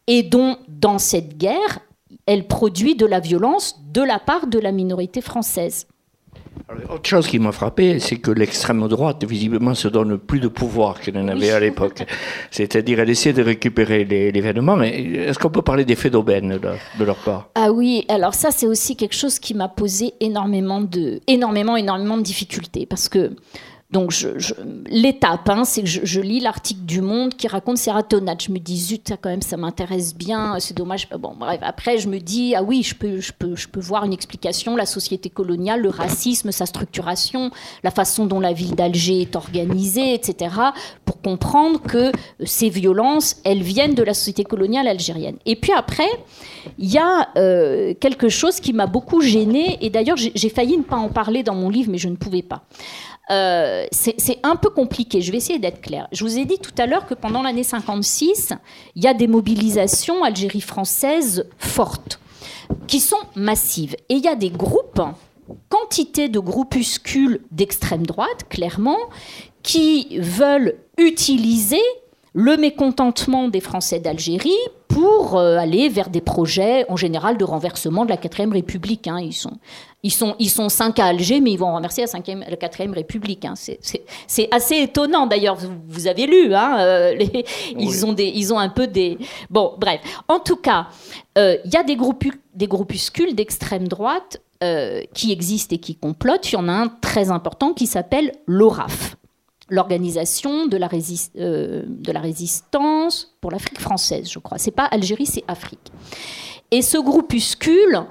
[0.08, 1.80] et dont, dans cette guerre,
[2.26, 5.88] elle produit de la violence de la part de la minorité française
[6.90, 11.00] autre chose qui m'a frappé, c'est que l'extrême droite, visiblement, se donne plus de pouvoir
[11.00, 12.04] qu'elle n'en avait à l'époque.
[12.52, 14.82] C'est-à-dire, elle essaie de récupérer l'événement.
[14.82, 17.50] Est-ce qu'on peut parler d'effet d'aubaine de, leur part?
[17.56, 22.18] Ah oui, alors ça, c'est aussi quelque chose qui m'a posé énormément de, énormément, énormément
[22.18, 22.86] de difficultés.
[22.86, 23.32] Parce que
[23.94, 24.12] donc
[24.88, 28.42] l'étape, hein, c'est que je, lis l'article du Monde qui raconte ces ratonnades.
[28.42, 30.56] Je me dis zut, ça quand même, ça m'intéresse bien.
[30.60, 31.08] C'est dommage.
[31.20, 31.60] Bon, bref.
[31.62, 34.76] Après, je me dis ah oui, je peux, je peux, je peux voir une explication.
[34.76, 37.52] La société coloniale, le racisme, sa structuration,
[37.84, 40.56] la façon dont la ville d'Alger est organisée, etc.
[41.06, 42.12] Pour comprendre que
[42.44, 45.38] ces violences, elles viennent de la société coloniale algérienne.
[45.46, 46.10] Et puis après,
[46.80, 49.78] il y a euh, quelque chose qui m'a beaucoup gênée.
[49.82, 52.42] Et d'ailleurs, j'ai failli ne pas en parler dans mon livre, mais je ne pouvais
[52.42, 52.64] pas.
[53.32, 55.22] Euh, c'est un peu compliqué.
[55.22, 56.08] Je vais essayer d'être clair.
[56.12, 58.54] Je vous ai dit tout à l'heure que pendant l'année 56,
[58.96, 62.20] il y a des mobilisations Algérie française fortes,
[62.88, 63.96] qui sont massives.
[64.10, 65.02] Et il y a des groupes,
[65.70, 69.00] quantité de groupuscules d'extrême droite, clairement,
[69.62, 71.82] qui veulent utiliser
[72.34, 74.52] le mécontentement des Français d'Algérie
[74.94, 79.08] pour euh, aller vers des projets en général de renversement de la 4ème République.
[79.08, 79.20] Hein.
[79.20, 79.58] Ils, sont,
[80.04, 82.94] ils, sont, ils sont cinq à Alger, mais ils vont renverser la, 5 la 4ème
[82.94, 83.44] République.
[83.46, 83.56] Hein.
[83.56, 87.16] C'est assez étonnant d'ailleurs, vous, avez lu, hein, euh,
[87.78, 89.18] ils, ont des, ils ont un peu des...
[89.50, 90.00] Bon, bref.
[90.28, 90.88] En tout cas,
[91.38, 91.98] euh, il y a des,
[92.54, 94.42] des groupuscules d'extrême droite
[95.14, 96.50] qui existent et qui complotent.
[96.50, 99.18] Il y en a un très important qui s'appelle l'ORAF
[99.70, 100.90] l'organisation de, la
[101.38, 104.58] euh, de la résistance pour l'Afrique française, je crois.
[104.58, 105.92] C'est pas Algérie, c'est Afrique.
[106.72, 108.04] Et ce groupuscule,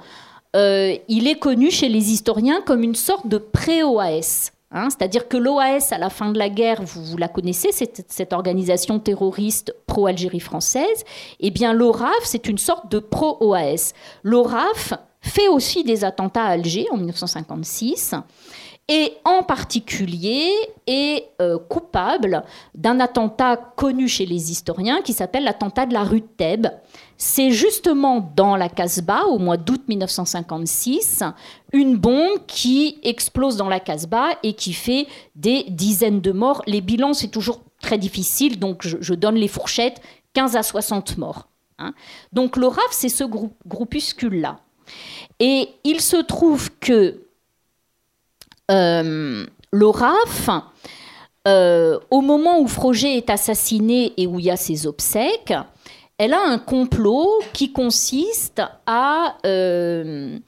[0.55, 4.51] euh, il est connu chez les historiens comme une sorte de pré-OAS.
[4.71, 4.89] Hein.
[4.89, 8.99] C'est-à-dire que l'OAS, à la fin de la guerre, vous, la connaissez, cette, cette organisation
[8.99, 11.03] terroriste pro-Algérie française.
[11.39, 13.93] Eh bien, l'ORAF, c'est une sorte de pro-OAS.
[14.23, 18.15] L'ORAF fait aussi des attentats à Alger en 1956
[18.89, 20.51] et en particulier
[20.87, 22.43] est euh, coupable
[22.75, 26.67] d'un attentat connu chez les historiens qui s'appelle l'attentat de la rue de Thèbes.
[27.17, 31.23] C'est justement dans la Casbah, au mois d'août 1956,
[31.71, 36.61] une bombe qui explose dans la Casbah et qui fait des dizaines de morts.
[36.67, 40.01] Les bilans, c'est toujours très difficile, donc je, donne les fourchettes,
[40.33, 41.47] 15 à 60 morts.
[41.79, 41.93] Hein.
[42.33, 44.59] Donc l'ORAF, c'est ce groupuscule-là.
[45.39, 47.23] Et il se trouve que
[48.69, 50.49] l'ORAF,
[51.47, 55.53] euh, au moment où Froger est assassiné et où il y a ses obsèques,
[56.17, 60.39] elle a un complot qui consiste à euh,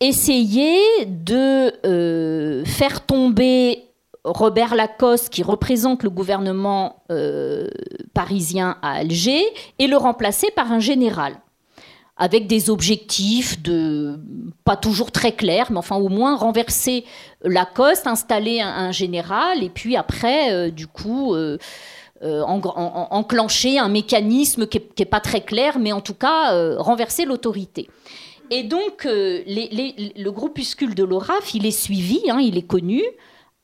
[0.00, 3.84] essayer de faire tomber
[4.24, 7.04] Robert Lacoste, qui représente le gouvernement
[8.14, 9.44] parisien à Alger,
[9.78, 11.34] et le remplacer par un général
[12.18, 14.18] avec des objectifs de
[14.64, 17.04] pas toujours très clairs, mais enfin au moins renverser
[17.42, 21.58] Lacoste, installer un, général, et puis après, euh, du coup, euh,
[22.22, 27.88] euh, enclencher un mécanisme qui n'est pas très clair, mais en tout cas renverser l'autorité.
[28.50, 33.02] Et donc, le groupuscule de l'ORAF, il est suivi, hein, il est connu,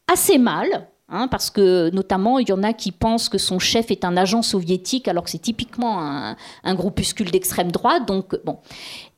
[0.06, 3.90] assez mal, Hein, parce que notamment, il y en a qui pensent que son chef
[3.90, 8.06] est un agent soviétique, alors que c'est typiquement un, groupuscule d'extrême droite.
[8.06, 8.58] Donc, bon.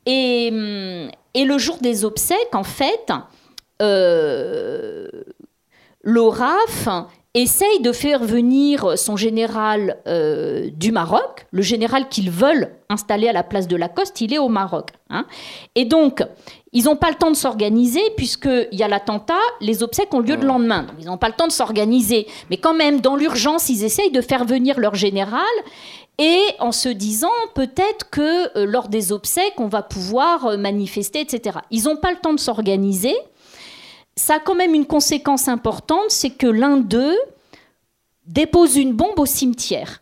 [0.05, 3.11] Et, le jour des obsèques, en fait,
[3.81, 5.07] euh,
[6.03, 6.89] l'ORAF
[7.33, 13.33] essaye de faire venir son général euh, du Maroc, le général qu'ils veulent installer à
[13.33, 14.89] la place de Lacoste, il est au Maroc.
[15.09, 15.25] Hein.
[15.75, 16.23] Et donc,
[16.73, 20.35] ils n'ont pas le temps de s'organiser puisqu'il y a l'attentat, les obsèques ont lieu
[20.35, 20.83] le lendemain.
[20.83, 22.27] Donc, ils n'ont pas le temps de s'organiser.
[22.49, 25.45] Mais quand même, dans l'urgence, ils essayent de faire venir leur général
[26.17, 31.21] et en se disant peut-être que euh, lors des obsèques, on va pouvoir euh, manifester,
[31.21, 31.59] etc.
[31.71, 33.15] Ils n'ont pas le temps de s'organiser.
[34.15, 37.17] Ça a quand même une conséquence importante, c'est que l'un d'eux
[38.25, 40.01] dépose une bombe au cimetière.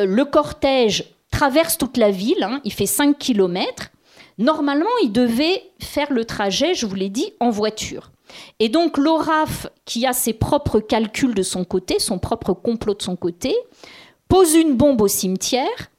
[0.00, 3.90] Euh, le cortège traverse toute la ville, hein, il fait 5 kilomètres.
[4.38, 8.10] Normalement, il devait faire le trajet, je vous l'ai dit, en voiture.
[8.58, 13.02] Et donc l'ORAF, qui a ses propres calculs de son côté, son propre complot de
[13.02, 13.54] son côté,
[14.28, 15.90] pose une bombe au cimetière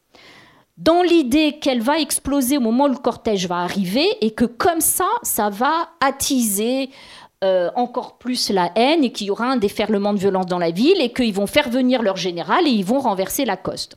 [0.77, 4.81] dans l'idée qu'elle va exploser au moment où le cortège va arriver et que comme
[4.81, 6.89] ça, ça va attiser
[7.43, 10.71] euh, encore plus la haine et qu'il y aura un déferlement de violence dans la
[10.71, 13.95] ville et qu'ils vont faire venir leur général et ils vont renverser la coste.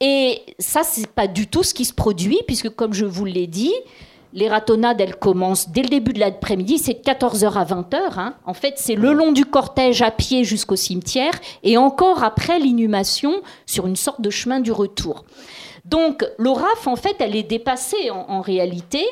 [0.00, 3.46] Et ça, c'est pas du tout ce qui se produit, puisque comme je vous l'ai
[3.46, 3.74] dit,
[4.32, 7.98] les ratonnades, elles commencent dès le début de l'après-midi, c'est de 14h à 20h.
[8.16, 8.34] Hein.
[8.46, 11.32] En fait, c'est le long du cortège à pied jusqu'au cimetière,
[11.62, 15.24] et encore après l'inhumation sur une sorte de chemin du retour.
[15.84, 19.04] Donc, l'ORAF, en fait, elle est dépassée en, réalité,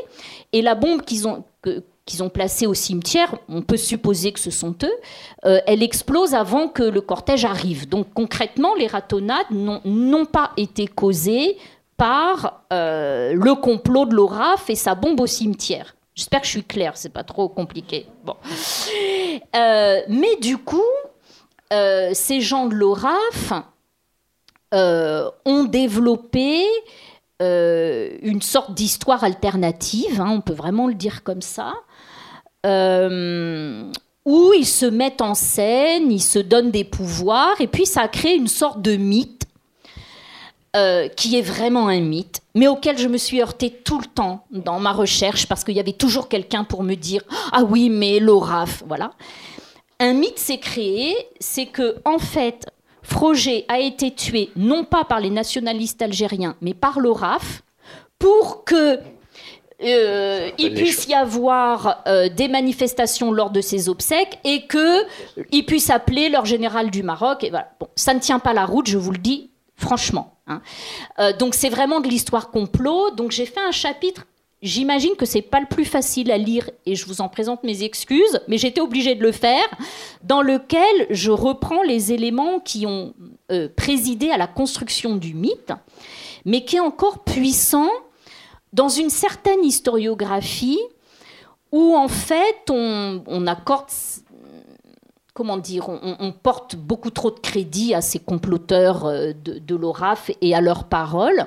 [0.53, 1.45] et la bombe qu'ils ont,
[2.09, 4.99] qu'ils ont placé au cimetière, on peut supposer que ce sont eux,
[5.45, 7.87] euh, elle explose avant que le cortège arrive.
[7.87, 11.59] Donc concrètement, les ratonnades n'ont pas été causées
[11.99, 15.95] par euh, le complot de l'ORAF et sa bombe au cimetière.
[16.15, 18.07] J'espère que je suis claire, c'est pas trop compliqué.
[18.25, 18.35] Bon.
[19.55, 20.83] Euh, mais du coup,
[21.71, 23.53] ces gens de l'ORAF
[24.73, 26.65] ont développé
[27.41, 31.75] une sorte d'histoire alternative, hein, on peut vraiment le dire comme ça,
[32.67, 33.91] euh,
[34.25, 38.09] où ils se mettent en scène, ils se donnent des pouvoirs, et puis ça a
[38.09, 39.45] créé une sorte de mythe,
[40.77, 44.45] euh, qui est vraiment un mythe, mais auquel je me suis heurtée tout le temps
[44.51, 48.19] dans ma recherche, parce qu'il y avait toujours quelqu'un pour me dire Ah oui, mais
[48.21, 49.13] l'ORAF, voilà.
[49.99, 52.67] Un mythe s'est créé, c'est que, en fait,
[53.03, 57.63] Froger a été tué non pas par les nationalistes algériens, mais par l'ORAF,
[58.19, 59.01] pour que
[59.81, 65.91] euh, il puisse y avoir euh, des manifestations lors de ces obsèques et qu'ils puissent
[65.91, 67.45] appeler leur général du Maroc.
[67.45, 67.71] Et voilà.
[67.79, 70.35] bon, ça ne tient pas la route, je vous le dis franchement.
[70.49, 70.61] Hein.
[71.21, 73.13] Euh, donc c'est vraiment de l'histoire complot.
[73.13, 74.27] Donc j'ai fait un chapitre.
[74.61, 77.85] J'imagine que c'est pas le plus facile à lire et je vous en présente mes
[77.85, 79.69] excuses, mais j'étais obligée de le faire,
[80.25, 83.15] dans lequel je reprends les éléments qui ont
[83.77, 85.73] présidé à la construction du mythe,
[86.45, 87.89] mais qui est encore puissant
[88.73, 90.81] dans une certaine historiographie
[91.73, 93.89] où en fait on, accorde,
[95.35, 100.55] comment dire, on, porte beaucoup trop de crédit à ces comploteurs euh, de, l'ORAF et
[100.55, 101.47] à leurs paroles.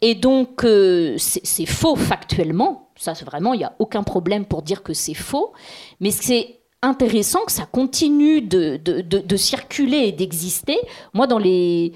[0.00, 4.82] Et donc euh, c'est faux factuellement, Ça, vraiment, il n'y a aucun problème pour dire
[4.82, 5.52] que c'est faux.
[6.00, 10.78] Mais c'est intéressant que ça continue de, de circuler et d'exister.
[11.14, 11.94] Moi, dans les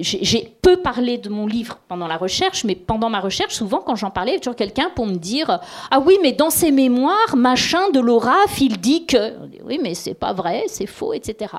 [0.00, 3.96] j'ai peu parlé de mon livre pendant la recherche, mais pendant ma recherche, souvent quand
[3.96, 6.70] j'en parlais, il y avait toujours quelqu'un pour me dire Ah oui, mais dans ses
[6.70, 9.34] mémoires, machin de l'ORAF, il dit que.
[9.64, 11.54] Oui, mais c'est pas vrai, c'est faux, etc.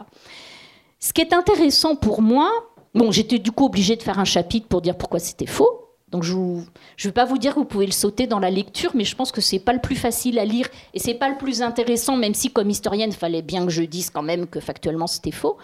[0.99, 2.49] Ce qui est intéressant pour moi,
[2.93, 5.82] bon, j'étais du coup obligée de faire un chapitre pour dire pourquoi c'était faux.
[6.13, 6.63] Donc je ne
[7.05, 9.31] vais pas vous dire que vous pouvez le sauter dans la lecture, mais je pense
[9.31, 12.35] que c'est pas le plus facile à lire et c'est pas le plus intéressant, même
[12.35, 15.57] si comme historienne, il fallait bien que je dise quand même que factuellement c'était faux.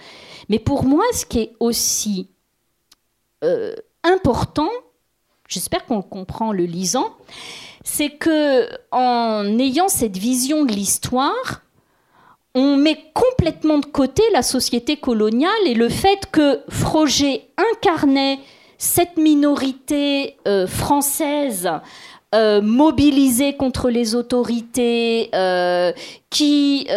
[0.50, 2.30] Mais pour moi, ce qui est aussi
[3.44, 4.72] euh, important,
[5.48, 7.16] j'espère qu'on le comprend le lisant,
[7.84, 11.62] c'est que en ayant cette vision de l'histoire,
[12.56, 18.40] on met complètement de côté la société coloniale et le fait que Froger incarnait
[18.80, 21.70] cette minorité euh, française
[22.34, 25.92] euh, mobilisée contre les autorités, euh,
[26.30, 26.88] qui,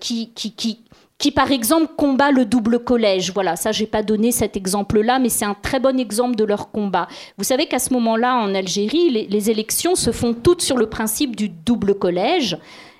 [0.00, 0.78] qui, qui,
[1.18, 3.32] qui, par exemple, combat le double collège.
[3.32, 6.70] Voilà, ça, j'ai pas donné cet exemple-là, mais c'est un très bon exemple de leur
[6.70, 7.08] combat.
[7.38, 10.90] Vous savez qu'à ce moment-là, en Algérie, les, les, élections se font toutes sur le
[10.90, 12.58] principe du double collège.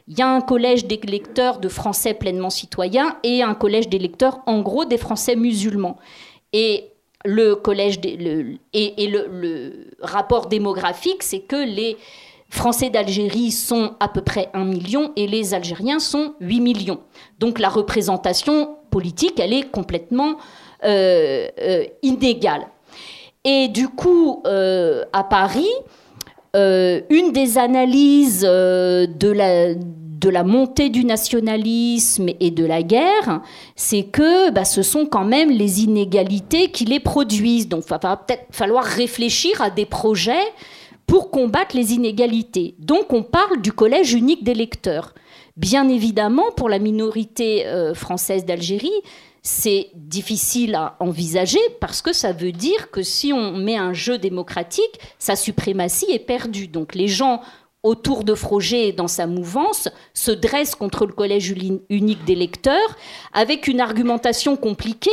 [0.08, 4.60] Il y a un collège d'électeurs de Français pleinement citoyens et un collège d'électeurs, en
[4.60, 5.98] gros, des Français musulmans.
[6.52, 6.89] Et
[7.24, 11.96] le collège et, le, rapport démographique, c'est que les
[12.48, 17.00] Français d'Algérie sont à peu près 1 million et les Algériens sont 8 millions.
[17.38, 20.36] Donc la représentation politique, elle est complètement
[20.84, 22.66] euh, euh, inégale.
[23.44, 25.70] Et du coup, euh, à Paris,
[26.54, 29.74] une des analyses de la
[30.20, 33.40] de la montée du nationalisme et de la guerre,
[33.74, 37.68] c'est que bah, ce sont quand même les inégalités qui les produisent.
[37.68, 40.44] Donc il va peut-être falloir réfléchir à des projets
[41.06, 42.74] pour combattre les inégalités.
[42.78, 45.14] Donc on parle du collège unique des lecteurs.
[45.56, 48.92] Bien évidemment, pour la minorité euh, française d'Algérie,
[49.42, 54.18] c'est difficile à envisager parce que ça veut dire que si on met un jeu
[54.18, 56.68] démocratique, sa suprématie est perdue.
[56.68, 57.40] Donc les gens
[57.82, 61.54] autour de Froger dans sa mouvance, se dresse contre le collège
[61.88, 62.96] unique des lecteurs
[63.32, 65.10] avec une argumentation compliquée.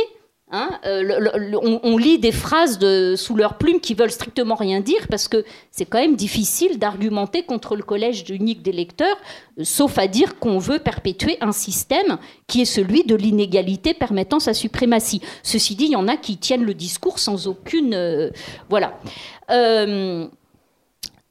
[0.50, 1.50] Hein, euh,
[1.82, 2.78] on, lit des phrases
[3.16, 7.42] sous leur plume qui veulent strictement rien dire parce que c'est quand même difficile d'argumenter
[7.42, 9.18] contre le collège unique des lecteurs,
[9.58, 12.16] euh, sauf à dire qu'on veut perpétuer un système
[12.46, 15.20] qui est celui de l'inégalité permettant sa suprématie.
[15.42, 17.92] Ceci dit, il y en a qui tiennent le discours sans aucune...
[17.92, 18.30] Euh,
[18.70, 18.98] voilà.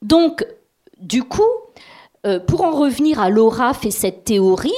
[0.04, 0.46] donc,
[1.00, 1.44] du coup,
[2.26, 4.72] euh, pour en revenir à l'ORAF et cette théorie,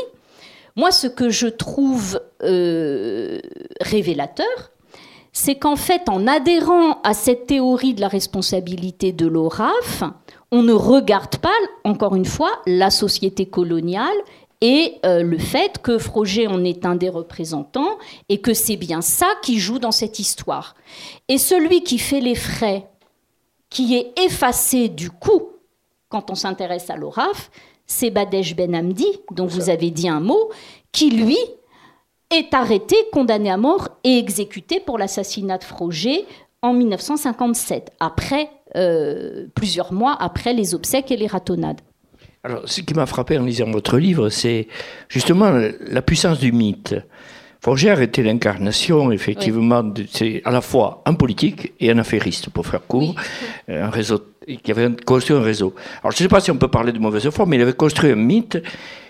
[0.75, 3.39] moi, ce que je trouve euh,
[3.81, 4.71] révélateur,
[5.33, 10.03] c'est qu'en fait, en adhérant à cette théorie de la responsabilité de l'ORAF,
[10.51, 14.17] on ne regarde pas, encore une fois, la société coloniale
[14.61, 17.97] et euh, le fait que Froger en est un des représentants
[18.27, 20.75] et que c'est bien ça qui joue dans cette histoire.
[21.29, 22.87] Et celui qui fait les frais,
[23.69, 25.49] qui est effacé du coup
[26.09, 27.51] quand on s'intéresse à l'ORAF,
[27.85, 30.51] c'est Badej Ben Hamdi, dont vous avez dit un mot,
[30.91, 31.37] qui lui
[32.31, 36.25] est arrêté, condamné à mort et exécuté pour l'assassinat de Froger
[36.61, 41.79] en 1957, après, euh, plusieurs mois après les obsèques et les ratonnades.
[42.43, 44.67] Alors, ce qui m'a frappé en lisant votre livre, c'est
[45.07, 46.95] justement la puissance du mythe.
[47.61, 52.85] Forgère était l'incarnation, effectivement, c'est à la fois un politique et un affairiste, pour faire
[52.87, 53.15] court,
[53.67, 54.21] euh, un réseau,
[54.63, 55.75] qui avait construit un réseau.
[56.01, 57.73] Alors, je ne sais pas si on peut parler de mauvaise foi, mais il avait
[57.73, 58.57] construit un mythe,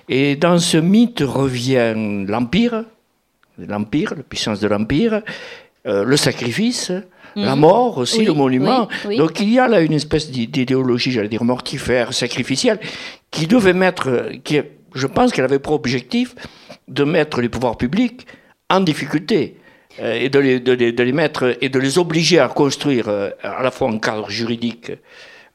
[0.08, 1.94] et dans ce mythe revient
[2.28, 2.86] l'empire,
[3.60, 5.22] l'empire, la puissance de l'empire,
[5.86, 7.46] euh, le sacrifice, mhm.
[7.46, 8.88] la mort aussi, le monument.
[9.16, 12.80] Donc il y a là une espèce d'idéologie, j'allais dire mortifère, sacrificielle,
[13.30, 14.60] qui devait mettre, qui,
[14.96, 16.34] je pense qu'elle avait pour objectif
[16.88, 18.26] de mettre les pouvoirs publics
[18.70, 19.58] en difficulté
[20.00, 23.64] euh, et de les, de, les, mettre et de les obliger à construire euh, à
[23.64, 24.92] la fois un cadre juridique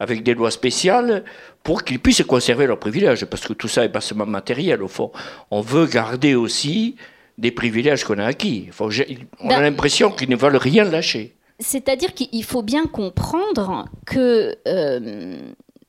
[0.00, 1.24] avec des lois spéciales
[1.62, 4.88] pour qu'ils puissent conserver leurs privilèges, parce que tout ça est pas seulement matériel au
[4.88, 5.12] fond.
[5.50, 6.96] On veut garder aussi
[7.38, 8.68] des privilèges qu'on a acquis.
[8.80, 11.34] on a ben, l'impression qu'ils ne veulent rien lâcher.
[11.60, 15.38] C'est-à-dire qu'il faut bien comprendre que euh,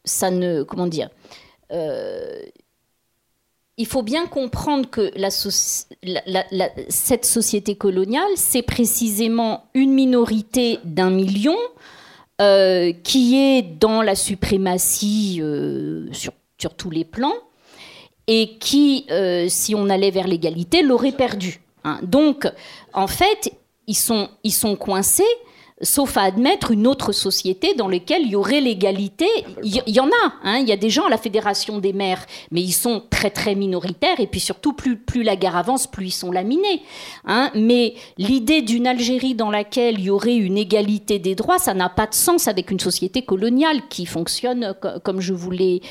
[0.04, 0.64] ça ne...
[0.64, 1.10] Comment dire
[3.78, 5.12] il faut bien comprendre que
[6.90, 11.58] cette société coloniale, c'est précisément une minorité d'un million
[12.42, 16.34] euh, qui est dans la suprématie euh, sur,
[16.78, 17.36] tous les plans
[18.28, 21.62] et qui, euh, si on allait vers l'égalité, l'aurait perdu.
[21.84, 22.00] Hein.
[22.02, 22.50] Donc,
[22.94, 23.52] en fait,
[23.86, 25.24] ils sont, ils sont coincés
[25.82, 29.28] sauf à admettre une autre société dans laquelle il y aurait l'égalité.
[29.62, 32.26] Il y, en a, hein, il y a des gens à la Fédération des maires,
[32.52, 36.12] mais ils sont très très minoritaires, et puis surtout, plus, la guerre avance, plus ils
[36.12, 36.82] sont laminés.
[37.26, 37.52] Hein.
[37.56, 41.90] Mais l'idée d'une Algérie dans laquelle il y aurait une égalité des droits, ça n'a
[41.90, 44.74] pas de sens avec une société coloniale qui fonctionne
[45.04, 45.82] comme je vous l'ai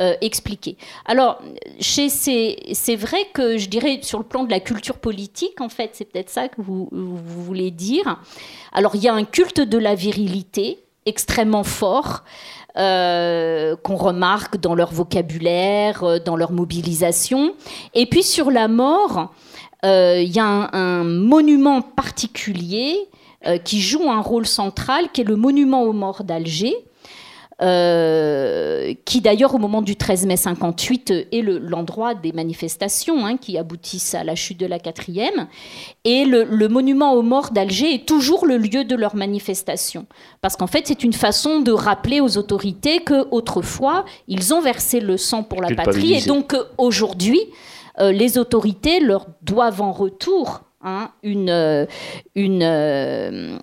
[0.00, 0.76] euh, expliqué.
[1.06, 1.42] Alors,
[1.80, 6.04] c'est vrai que je dirais sur le plan de la culture politique, en fait, c'est
[6.04, 8.20] peut-être ça que vous, voulez dire.
[8.72, 12.22] Alors il y a un culte de la virilité extrêmement fort.
[12.76, 17.54] Euh, qu'on remarque dans leur vocabulaire, euh, dans leur mobilisation.
[17.92, 19.32] Et puis sur la mort,
[19.82, 23.08] il y a un, monument particulier
[23.64, 26.76] qui joue un rôle central, qui est le monument aux morts d'Alger,
[27.60, 33.58] euh, qui d'ailleurs au moment du 13 mai 58 est l'endroit des manifestations hein, qui
[33.58, 35.48] aboutissent à la chute de la quatrième.
[36.04, 40.06] Et le, monument aux morts d'Alger est toujours le lieu de leur manifestation.
[40.40, 45.16] Parce qu'en fait, c'est une façon de rappeler aux autorités qu'autrefois, ils ont versé le
[45.16, 46.14] sang pour la patrie.
[46.14, 47.40] Et donc aujourd'hui,
[47.98, 51.86] euh, les autorités leur doivent en retour Hein, une, euh,
[52.36, 53.58] une, euh,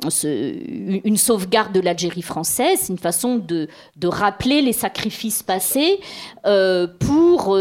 [1.06, 6.02] une sauvegarde de l'Algérie française, une façon de, de, rappeler les sacrifices passés
[6.46, 7.58] euh, pour,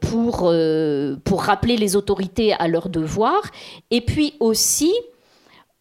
[0.00, 0.54] pour,
[1.24, 3.50] pour rappeler les autorités à leurs devoirs,
[3.90, 4.92] et puis aussi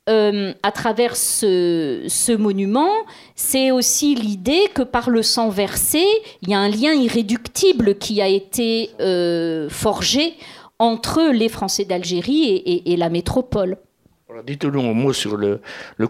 [0.08, 2.92] à travers ce monument,
[3.36, 6.04] c'est aussi l'idée que par le sang versé,
[6.42, 8.90] il y a un lien irréductible qui a été
[9.70, 10.34] forgé
[10.84, 13.78] entre les Français d'Algérie et, la métropole.
[14.46, 15.62] Dites-nous un mot sur le,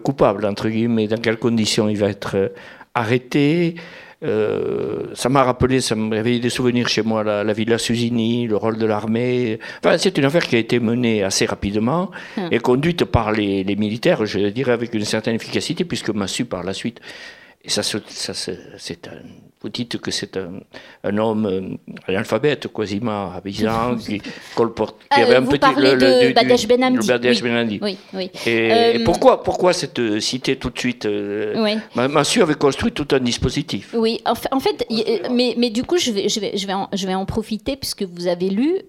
[0.02, 2.48] coupable, entre guillemets, dans quelles conditions il va être euh,
[2.94, 3.76] arrêté.
[4.24, 8.48] Euh, ça m'a rappelé, ça m'a réveillé des souvenirs chez moi, la, la Villa Susini,
[8.48, 9.60] le rôle de l'armée.
[9.78, 12.48] Enfin, c'est une affaire qui a été menée assez rapidement hum.
[12.50, 16.46] et conduite par les, les, militaires, je dirais avec une certaine efficacité, puisque m'a su
[16.46, 17.00] par la suite
[17.64, 17.98] et ça, ça
[18.76, 19.22] c'est un,
[19.64, 20.60] vous dites que c'est un,
[21.04, 24.20] un, homme euh, analphabète, quasiment avisant, qui
[24.54, 25.60] colporte, qui avait euh, un vous petit.
[25.60, 26.68] Parlez le, de Badèche
[27.42, 27.78] Benandi.
[27.80, 31.78] Oui, oui, Et, euh, pourquoi, pourquoi cette cité tout de suite oui.
[31.94, 33.94] Massu avait construit tout un dispositif.
[33.94, 34.86] Oui, en fait, en fait
[35.30, 37.76] mais, mais du coup, je vais, je vais, je vais, en, je vais en profiter
[37.76, 38.82] puisque vous avez lu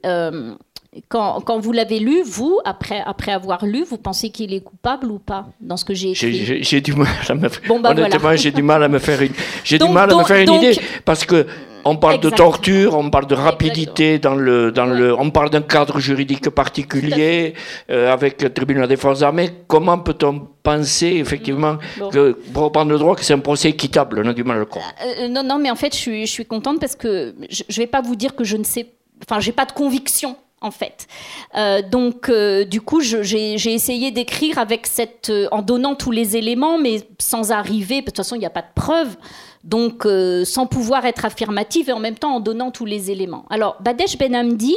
[1.09, 5.11] quand, quand, vous l'avez lu, vous, après, après avoir lu, vous pensez qu'il est coupable
[5.11, 6.63] ou pas dans ce que j'ai écrit?
[6.63, 7.79] J'ai du mal à me faire.
[7.81, 9.33] Bah honnêtement, j'ai du mal à me faire une.
[9.63, 11.45] J'ai du mal à me faire une idée parce que
[11.87, 15.61] on parle de torture, on parle de rapidité dans le, dans le, on parle d'un
[15.61, 17.53] cadre juridique particulier
[17.91, 19.51] euh, avec le tribunal des forces armées.
[19.67, 22.09] Comment peut-on penser effectivement mm.
[22.09, 24.59] que pour reprendre le droit que c'est un procès équitable On a du mal à
[24.61, 24.91] le croire.
[25.19, 27.75] Euh, non, non, mais en fait, je suis, je suis contente parce que je ne
[27.75, 28.87] vais pas vous dire que je ne sais,
[29.21, 30.35] enfin, j'ai pas de conviction
[30.65, 31.07] en fait.
[31.55, 36.35] Euh, donc, euh, du coup, j'ai essayé d'écrire avec cette, euh, en donnant tous les
[36.35, 38.01] éléments, mais sans arriver.
[38.01, 39.15] De toute façon, il n'y a pas de preuves.
[39.63, 40.07] Donc,
[40.43, 43.45] sans pouvoir être affirmative et en même temps en donnant tous les éléments.
[43.49, 44.75] Alors, Badesh Benhamdi,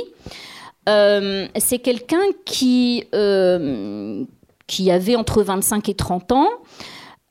[0.87, 3.05] c'est quelqu'un qui,
[4.67, 6.49] qui avait entre 25 et 30 ans.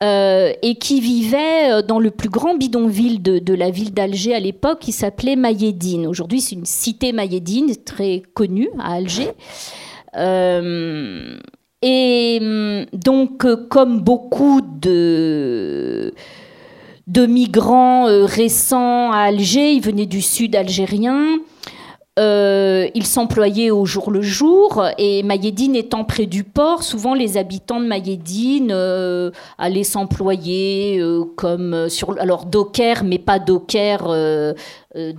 [0.04, 4.40] Euh, et qui vivait euh, dans le plus grand bidonville de, la ville d'Alger à
[4.40, 6.06] l'époque, qui s'appelait Mayedine.
[6.06, 9.30] Aujourd'hui, c'est une cité Mayedine très connue à Alger.
[10.16, 11.36] Euh,
[11.82, 16.14] et hum, donc, comme beaucoup de
[17.16, 21.40] migrants récents à Alger, ils venaient du sud algérien.
[22.18, 27.38] Euh, il s'employait au jour le jour et Mayedine étant près du port, souvent les
[27.38, 34.08] habitants de Mayedine euh, allaient s'employer euh, comme sur alors docker mais pas docker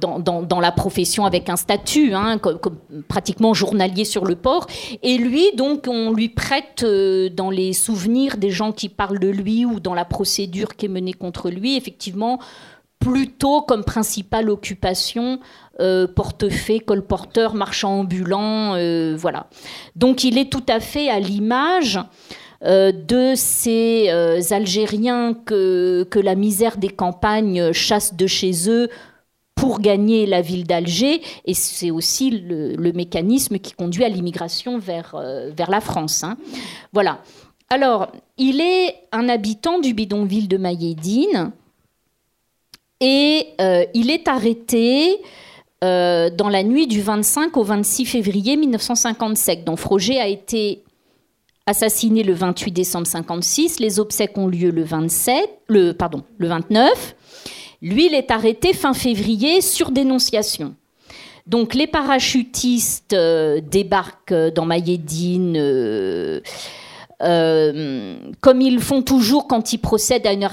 [0.01, 4.66] dans, la profession avec un statut, hein, comme, pratiquement journalier sur le port.
[5.05, 9.64] Et lui, donc, on lui prête dans les souvenirs des gens qui parlent de lui
[9.64, 12.40] ou dans la procédure qui est menée contre lui, effectivement,
[12.99, 15.38] plutôt comme principale occupation
[15.81, 19.47] euh, portefeuille, colporteur, marchand ambulant, euh, voilà.
[19.95, 22.01] Donc il est tout à fait à l'image
[22.64, 24.09] euh, de ces
[24.51, 28.89] Algériens que, que la misère des campagnes chasse de chez eux
[29.55, 35.14] pour gagner la ville d'Alger, et c'est aussi le, mécanisme qui conduit à l'immigration vers,
[35.57, 36.24] vers la France.
[36.24, 36.37] Hein.
[36.93, 37.20] Voilà.
[37.70, 41.53] Alors, il est un habitant du bidonville de Mayedine,
[43.01, 43.49] et
[43.95, 45.20] il est arrêté
[45.85, 49.64] euh, dans la nuit du 25 au 26 février 1957.
[49.64, 50.83] Donc Froger a été
[51.66, 53.79] assassiné le 28 décembre 56.
[53.79, 57.14] Les obsèques ont lieu le 27, le pardon, le 29.
[57.81, 60.74] Lui, il est arrêté fin février sur dénonciation.
[61.47, 65.57] Donc les parachutistes euh, débarquent dans Mayedine.
[65.57, 66.41] Euh,
[67.21, 70.45] euh, comme ils font toujours quand ils procèdent à une,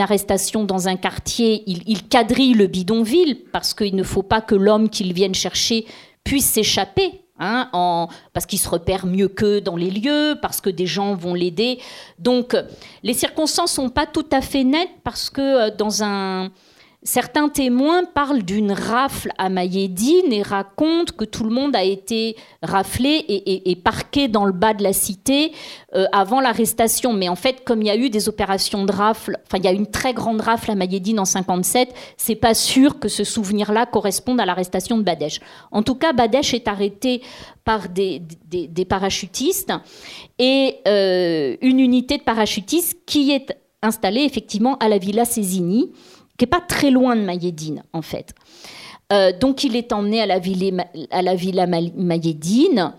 [0.00, 4.88] arrestation dans un quartier, ils, quadrillent le bidonville parce qu'il ne faut pas que l'homme
[4.88, 5.86] qu'ils viennent chercher
[6.24, 7.22] puisse s'échapper.
[7.40, 11.34] Hein, parce qu'il se repère mieux qu'eux dans les lieux, parce que des gens vont
[11.34, 11.78] l'aider.
[12.18, 12.56] Donc
[13.04, 16.50] les circonstances sont pas tout à fait nettes parce que euh, dans un,
[17.10, 22.36] Certains témoins parlent d'une rafle à Mayedine et racontent que tout le monde a été
[22.62, 25.52] raflé et, parqué dans le bas de la cité
[25.94, 27.14] euh, avant l'arrestation.
[27.14, 29.68] Mais en fait, comme il y a eu des opérations de rafle, enfin il y
[29.68, 33.86] a une très grande rafle à Mayedine en 57, c'est pas sûr que ce souvenir-là
[33.86, 35.40] corresponde à l'arrestation de Badèche.
[35.72, 37.22] En tout cas, Badèche est arrêté
[37.64, 38.20] par des,
[38.86, 39.72] parachutistes
[40.38, 45.90] et euh, une unité de parachutistes qui est installée effectivement à la Villa Cézini
[46.38, 48.32] qui n'est pas très loin de Mayedine, en fait.
[49.12, 52.92] Euh, donc il est emmené à la, villa Mayedine,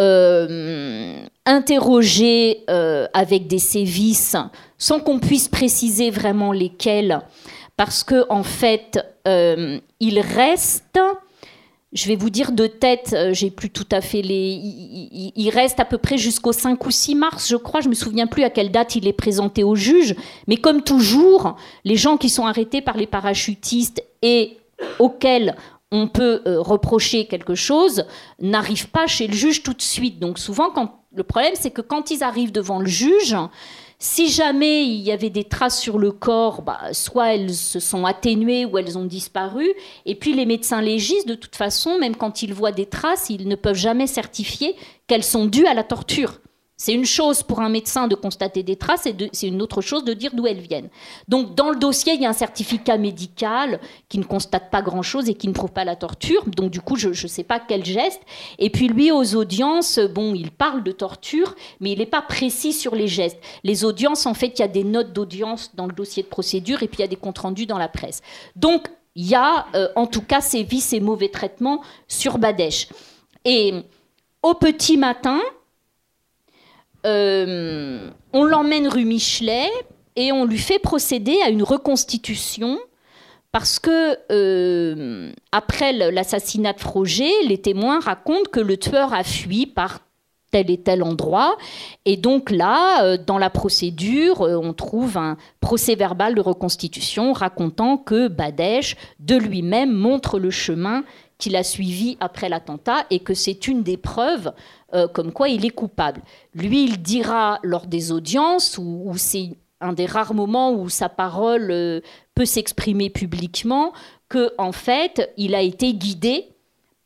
[0.00, 4.36] euh, interrogé euh, avec des sévices,
[4.78, 7.20] sans qu'on puisse préciser vraiment lesquels,
[7.76, 8.98] parce que en fait,
[10.00, 10.98] il reste
[11.92, 14.60] je vais vous dire de tête, euh, j'ai plus tout à fait les.
[15.34, 17.80] Il, reste à peu près jusqu'au 5 ou 6 mars, je crois.
[17.80, 20.14] Je me souviens plus à quelle date il est présenté au juge.
[20.46, 24.58] Mais comme toujours, les gens qui sont arrêtés par les parachutistes et
[24.98, 25.56] auxquels
[25.90, 28.04] on peut euh, reprocher quelque chose
[28.38, 30.18] n'arrivent pas chez le juge tout de suite.
[30.18, 31.00] Donc souvent, quand...
[31.14, 33.34] le problème, c'est que quand ils arrivent devant le juge,
[34.00, 38.04] si jamais il y avait des traces sur le corps, bah, soit elles se sont
[38.04, 39.68] atténuées ou elles ont disparu.
[40.06, 43.48] Et puis les médecins légistes, de toute façon, même quand ils voient des traces, ils
[43.48, 44.76] ne peuvent jamais certifier
[45.08, 46.40] qu'elles sont dues à la torture.
[46.80, 50.04] C'est une chose pour un médecin de constater des traces et c'est une autre chose
[50.04, 50.90] de dire d'où elles viennent.
[51.26, 55.28] Donc dans le dossier, il y a un certificat médical qui ne constate pas grand-chose
[55.28, 56.44] et qui ne prouve pas la torture.
[56.46, 58.22] Donc du coup, je ne sais pas quel geste.
[58.60, 62.72] Et puis lui, aux audiences, bon, il parle de torture, mais il n'est pas précis
[62.72, 63.40] sur les gestes.
[63.64, 66.84] Les audiences, en fait, il y a des notes d'audience dans le dossier de procédure
[66.84, 68.22] et puis il y a des comptes rendus dans la presse.
[68.54, 72.86] Donc il y a euh, en tout cas ces vices et mauvais traitements sur Badèche.
[73.44, 73.74] Et
[74.44, 75.40] au petit matin,
[77.08, 79.70] euh, on l'emmène rue Michelet
[80.16, 82.78] et on lui fait procéder à une reconstitution
[83.50, 89.64] parce que euh, après l'assassinat de Froger, les témoins racontent que le tueur a fui
[89.64, 90.00] par
[90.50, 91.56] tel et tel endroit.
[92.04, 97.96] Et donc là, euh, dans la procédure, on trouve un procès verbal de reconstitution racontant
[97.96, 101.04] que Badèche, de lui-même, montre le chemin
[101.38, 104.52] qu'il a suivi après l'attentat et que c'est une des preuves
[104.94, 106.22] euh, comme quoi il est coupable.
[106.54, 111.70] Lui, il dira lors des audiences, où, c'est un des rares moments où sa parole
[111.70, 112.00] euh,
[112.34, 113.92] peut s'exprimer publiquement,
[114.30, 116.46] que en fait, il a été guidé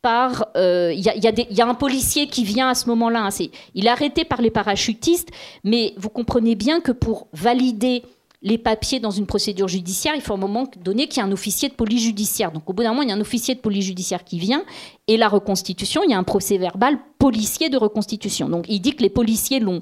[0.01, 0.47] par.
[0.55, 3.25] Euh, il y, a un policier qui vient à ce moment-là.
[3.25, 5.29] Hein, il est arrêté par les parachutistes,
[5.65, 8.03] mais vous comprenez bien que pour valider
[8.43, 11.31] les papiers dans une procédure judiciaire, il faut un moment donné qu'il y ait un
[11.31, 12.51] officier de police judiciaire.
[12.51, 14.63] Donc au bout d'un moment, il y a un officier de police judiciaire qui vient,
[15.07, 18.49] et la reconstitution, il y a un procès verbal policier de reconstitution.
[18.49, 19.81] Donc il dit que les policiers l'ont,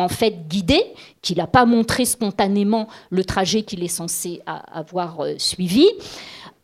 [0.00, 0.82] en fait guidé,
[1.22, 5.86] qu'il n'a pas montré spontanément le trajet qu'il est censé avoir euh, suivi.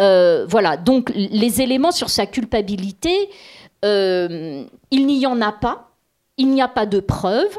[0.02, 3.30] Euh, voilà, donc les éléments sur sa culpabilité,
[3.84, 5.88] euh, il n'y en a pas
[6.38, 7.58] il n'y a pas de preuves.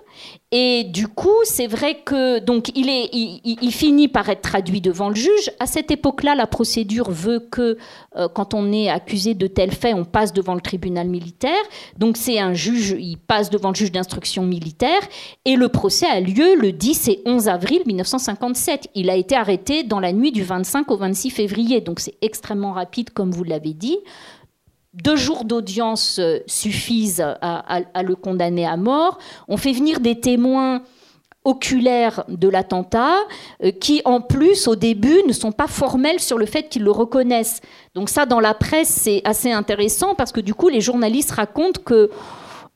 [0.52, 5.52] Et du coup, c'est vrai que donc il, finit par être traduit devant le juge.
[5.60, 7.78] À cette époque-là, la procédure veut que
[8.16, 11.62] euh, quand on est accusé de tel fait, on passe devant le tribunal militaire.
[12.00, 15.02] Donc c'est un juge, il passe devant le juge d'instruction militaire.
[15.46, 18.90] Et le procès a lieu le 10 et 11 avril 1957.
[18.96, 21.80] Il a été arrêté dans la nuit du 25 au 26 février.
[21.80, 24.00] Donc c'est extrêmement rapide, comme vous l'avez dit
[24.94, 29.20] deux jours d'audience euh, suffisent à, le condamner à mort.
[29.48, 30.82] On fait venir des témoins
[31.46, 33.16] oculaires de l'attentat
[33.64, 36.92] euh, qui, en plus, au début, ne sont pas formels sur le fait qu'ils le
[36.92, 37.62] reconnaissent.
[37.96, 41.82] Donc ça, dans la presse, c'est assez intéressant parce que du coup, les journalistes racontent
[41.84, 42.10] que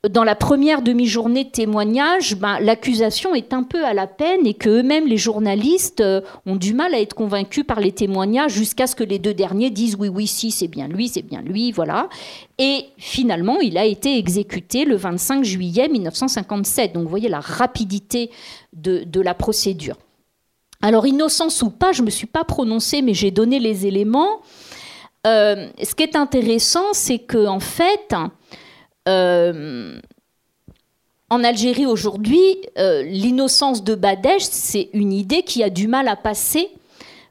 [0.10, 4.54] dans la première demi-journée de témoignage, ben, l'accusation est un peu à la peine et
[4.54, 8.86] que eux-mêmes, les journalistes, euh, ont du mal à être convaincus par les témoignages jusqu'à
[8.86, 11.72] ce que les deux derniers disent oui, oui, si, c'est bien lui, c'est bien lui,
[11.72, 12.10] voilà.
[12.58, 16.92] Et finalement, il a été exécuté le 25 juillet 1957.
[16.92, 18.30] Donc vous voyez la rapidité
[18.74, 19.96] de, la procédure.
[20.82, 24.42] Alors, innocence ou pas, je ne me suis pas prononcée, mais j'ai donné les éléments.
[25.26, 28.14] Euh, ce qui est intéressant, c'est qu'en en fait,
[29.08, 29.94] en
[31.44, 36.70] Algérie aujourd'hui, euh, l'innocence de Badèche, c'est une idée qui a du mal à passer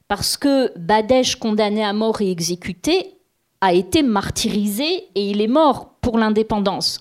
[0.09, 3.15] parce que Badèche, condamné à mort et exécuté,
[3.61, 7.01] a été martyrisé et il est mort pour l'indépendance.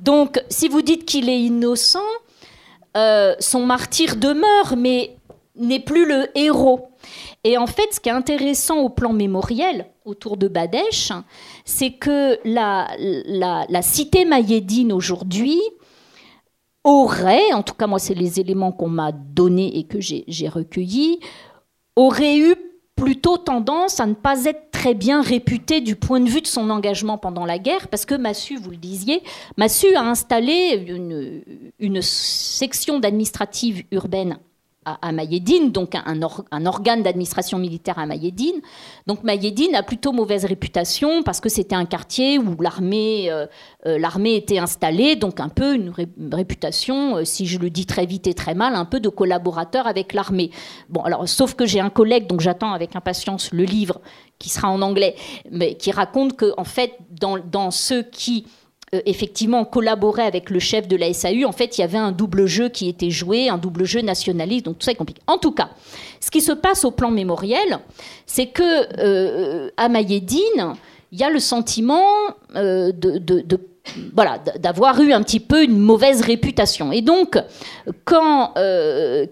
[0.00, 1.98] Donc, si vous dites qu'il est innocent,
[2.94, 5.16] son martyr demeure, mais
[5.56, 6.90] n'est plus le héros.
[7.44, 11.12] Et en fait, ce qui est intéressant au plan mémoriel autour de Badesh,
[11.64, 12.88] c'est que la,
[13.82, 15.60] cité mayédine aujourd'hui
[16.84, 21.20] aurait, en tout cas moi c'est les éléments qu'on m'a donnés et que j'ai recueillis,
[21.96, 22.54] aurait eu
[22.96, 26.70] plutôt tendance à ne pas être très bien réputée du point de vue de son
[26.70, 29.22] engagement pendant la guerre, parce que Massu, vous le disiez,
[29.56, 31.42] Massu a installé une,
[31.78, 34.38] une section d'administrative urbaine
[34.86, 38.60] à, Mayedine, donc un, organe d'administration militaire à Mayedine.
[39.06, 43.46] Donc Mayedine a plutôt mauvaise réputation parce que c'était un quartier où l'armée euh,
[43.86, 45.92] euh, l'armée était installée, donc un peu une,
[46.32, 49.86] réputation, euh, si je le dis très vite et très mal, un peu de collaborateur
[49.86, 50.50] avec l'armée.
[50.88, 54.00] Bon, alors sauf que j'ai un collègue, donc j'attends avec impatience le livre
[54.38, 55.14] qui sera en anglais,
[55.50, 58.46] mais qui raconte que en fait dans, ceux qui
[58.92, 62.46] effectivement collaborait avec le chef de la SAU, en fait, il y avait un double
[62.46, 65.20] jeu qui était joué, un double jeu nationaliste, donc tout ça est compliqué.
[65.26, 65.70] En tout cas,
[66.20, 67.80] ce qui se passe au plan mémoriel,
[68.26, 68.62] c'est que
[68.98, 70.74] euh, à Mayedine,
[71.12, 72.04] il y a le sentiment
[72.54, 73.60] euh, de,
[74.14, 76.90] voilà, d'avoir eu un petit peu une mauvaise réputation.
[76.90, 77.38] Et donc,
[78.04, 78.54] quand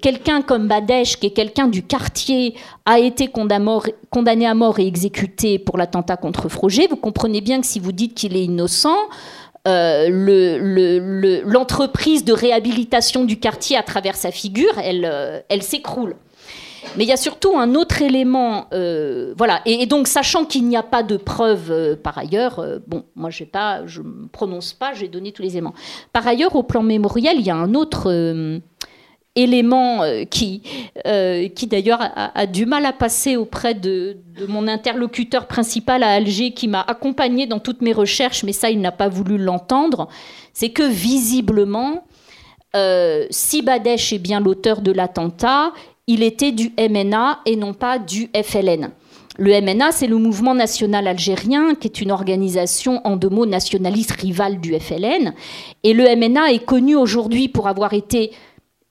[0.00, 2.54] quelqu'un comme Badesh, qui est quelqu'un du quartier,
[2.86, 7.66] a été condamné à mort et exécuté pour l'attentat contre Froger, vous comprenez bien que
[7.66, 8.96] si vous dites qu'il est innocent,
[9.66, 16.16] euh, l'entreprise de réhabilitation du quartier à travers sa figure, elle, euh, elle s'écroule.
[16.96, 19.62] Mais il y a surtout un autre élément, euh, voilà.
[19.64, 24.02] Et, donc, sachant qu'il n'y a pas de preuves par ailleurs, bon, moi je ne
[24.02, 25.74] me prononce pas, j'ai donné tous les éléments.
[26.12, 28.12] Par ailleurs, au plan mémoriel, il y a un autre
[29.36, 30.62] élément euh, qui,
[31.06, 34.18] euh, qui d'ailleurs a, du mal à passer auprès de,
[34.48, 38.80] mon interlocuteur principal à Alger qui m'a accompagné dans toutes mes recherches, mais ça, il
[38.80, 40.08] n'a pas voulu l'entendre,
[40.52, 42.04] c'est que visiblement,
[42.76, 45.72] euh, si Badesh est bien l'auteur de l'attentat,
[46.06, 48.90] il était du MNA et non pas du FLN.
[49.36, 54.12] Le MNA, c'est le mouvement national algérien, qui est une organisation en deux mots nationaliste
[54.12, 55.34] rivale du FLN.
[55.82, 58.30] Et le MNA est connu aujourd'hui pour avoir été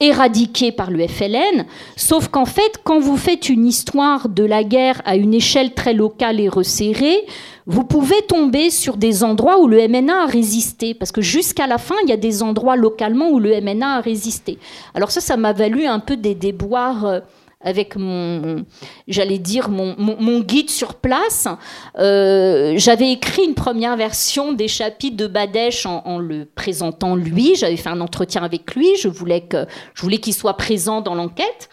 [0.04, 5.02] éradiqué par le FLN, sauf qu'en fait, quand vous faites une histoire de la guerre
[5.06, 7.26] à une échelle très locale et resserrée,
[7.66, 11.78] vous pouvez tomber sur des endroits où le MNA a résisté, parce que jusqu'à la
[11.78, 14.58] fin, il y a des endroits localement où le MNA a résisté.
[14.94, 17.20] Alors ça, ça m'a valu un peu des déboires euh,
[17.64, 18.66] avec mon,
[19.08, 21.48] j'allais dire, mon, guide sur place.
[21.98, 27.56] Euh, j'avais écrit une première version des chapitres de Badesh en, le présentant lui.
[27.56, 28.88] J'avais fait un entretien avec lui.
[29.00, 31.70] Je voulais que, je voulais qu'il soit présent dans l'enquête.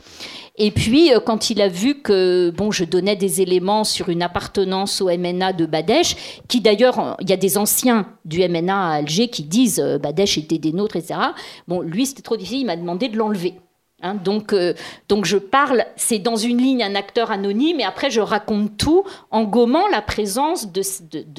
[0.62, 4.22] Et puis, euh, quand il a vu que bon, je donnais des éléments sur une
[4.22, 8.92] appartenance au MNA de Badesh, qui d'ailleurs, il y a des anciens du MNA à
[8.96, 11.18] Alger qui disent euh, Badesh était des nôtres, etc.
[11.66, 13.54] Bon, lui, c'était trop difficile, il m'a demandé de l'enlever.
[14.02, 14.72] Hein, donc, euh,
[15.08, 19.04] donc je parle, c'est dans une ligne un acteur anonyme, et après je raconte tout
[19.30, 20.82] en gommant la présence de,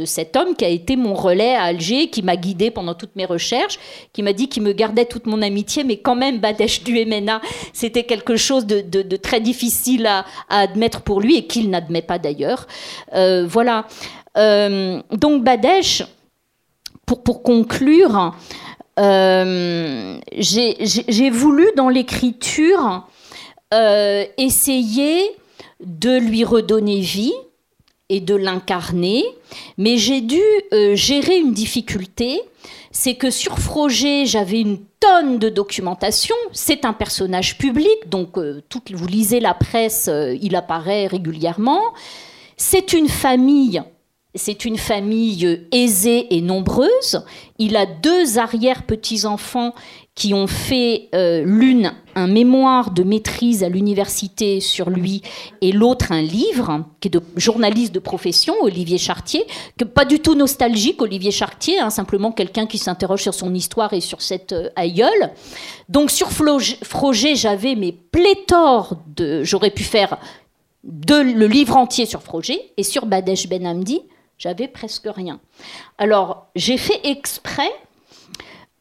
[0.06, 3.26] cet homme qui a été mon relais à Alger, qui m'a guidé pendant toutes mes
[3.26, 3.80] recherches,
[4.14, 7.42] qui m'a dit qu'il me gardait toute mon amitié, mais quand même Badesh du MNA,
[7.74, 12.20] c'était quelque chose de, de, très difficile à, admettre pour lui et qu'il n'admet pas
[12.20, 12.68] d'ailleurs.
[13.14, 13.88] Euh, voilà.
[14.38, 16.04] Euh, donc Badesh,
[17.06, 18.34] pour, pour conclure,
[19.02, 23.08] euh, j'ai voulu dans l'écriture
[23.74, 25.32] euh, essayer
[25.84, 27.34] de lui redonner vie
[28.10, 29.24] et de l'incarner,
[29.78, 30.42] mais j'ai dû
[30.74, 32.42] euh, gérer une difficulté,
[32.92, 39.08] c'est que sur Froger, j'avais une tonne de documentation, c'est un personnage public, donc vous
[39.08, 40.10] lisez la presse,
[40.42, 41.82] il apparaît régulièrement,
[42.58, 43.82] c'est une famille
[44.36, 47.24] c'est une famille aisée et nombreuse.
[47.60, 49.74] Il a deux arrière-petits-enfants
[50.16, 55.22] qui ont fait euh, l'une un mémoire de maîtrise à l'université sur lui
[55.62, 59.46] et l'autre un livre qui est de journaliste de profession, Olivier Chartier,
[59.96, 64.02] pas du tout nostalgique, Olivier Chartier, hein, simplement quelqu'un qui s'interroge sur son histoire et
[64.02, 65.32] sur cette euh, aïeule.
[65.88, 68.98] Donc sur Froger, j'avais mes pléthores.
[69.44, 70.18] J'aurais pu faire
[70.84, 74.02] le livre entier sur Froger et sur Badesh Ben Hamdi,
[74.42, 75.40] j'avais presque rien.
[76.00, 77.70] Alors, j'ai fait exprès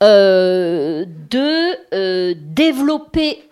[0.02, 3.42] euh, de euh, développer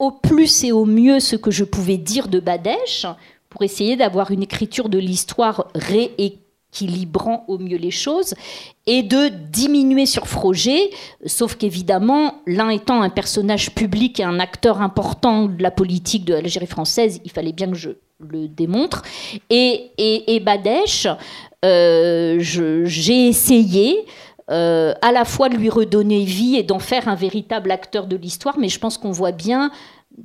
[0.00, 3.06] au plus et au mieux ce que je pouvais dire de Badesh
[3.48, 8.34] pour essayer d'avoir une écriture de l'histoire rééquilibrant au mieux les choses
[8.86, 10.90] et de diminuer sur Froger,
[11.26, 16.34] sauf qu'évidemment, l'un étant un personnage public et un acteur important de la politique de
[16.34, 19.02] l'Algérie française, il fallait bien que je le démontre.
[19.50, 20.40] Et, et, et
[21.64, 24.04] j'ai essayé
[24.50, 28.16] euh, à la fois de lui redonner vie et d'en faire un véritable acteur de
[28.16, 29.70] l'histoire, mais je pense qu'on voit bien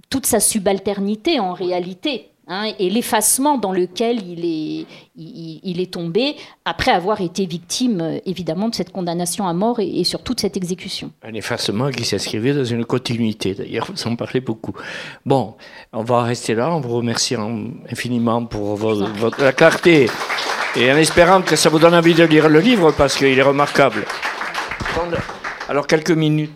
[0.09, 2.29] toute sa subalternité en réalité.
[2.49, 4.85] Hein, et l'effacement dans lequel il est,
[5.17, 10.05] il, est tombé après avoir été victime, euh, évidemment, de cette condamnation à mort et,
[10.05, 11.11] surtout de cette exécution.
[11.23, 14.73] Un effacement qui s'inscrivait dans une continuité, d'ailleurs, vous en parlez beaucoup.
[15.25, 15.55] Bon,
[15.91, 17.35] on va rester là, on vous remercie
[17.91, 20.07] infiniment pour votre, la clarté
[20.75, 23.41] et en espérant que ça vous donne envie de lire le livre parce qu'il est
[23.41, 24.05] remarquable.
[25.69, 26.51] Alors, quelques minutes.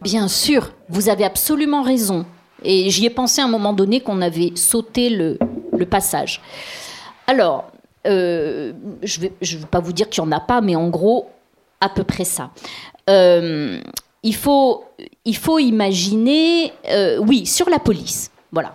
[0.00, 2.24] Bien sûr, vous avez absolument raison.
[2.62, 5.38] Et j'y ai pensé à un moment donné qu'on avait sauté le,
[5.86, 6.40] passage.
[7.26, 7.70] Alors,
[8.06, 8.72] euh,
[9.02, 11.28] je ne vais, pas vous dire qu'il n'y en a pas, mais en gros,
[11.80, 12.50] à peu près ça.
[13.08, 13.80] Euh,
[14.22, 14.84] il, faut,
[15.24, 18.30] il faut imaginer, euh, oui, sur la police.
[18.50, 18.74] Voilà.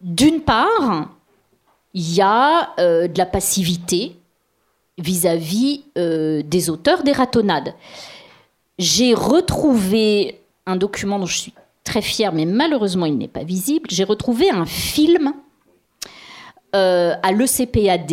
[0.00, 1.08] D'une part,
[1.92, 4.16] il y a de la passivité
[4.98, 7.74] vis-à-vis des auteurs des ratonnades
[8.78, 11.54] j'ai retrouvé un document dont je suis
[11.84, 13.88] très fière, mais malheureusement il n'est pas visible.
[13.90, 15.32] J'ai retrouvé un film
[16.74, 18.12] euh, à l'ECPAD,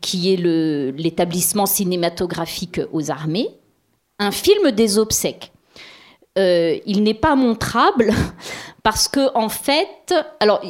[0.00, 0.36] qui est
[0.96, 3.48] l'établissement cinématographique aux armées,
[4.18, 5.52] un film des obsèques.
[6.38, 8.12] Euh, il n'est pas montrable
[8.82, 10.62] parce que en fait, alors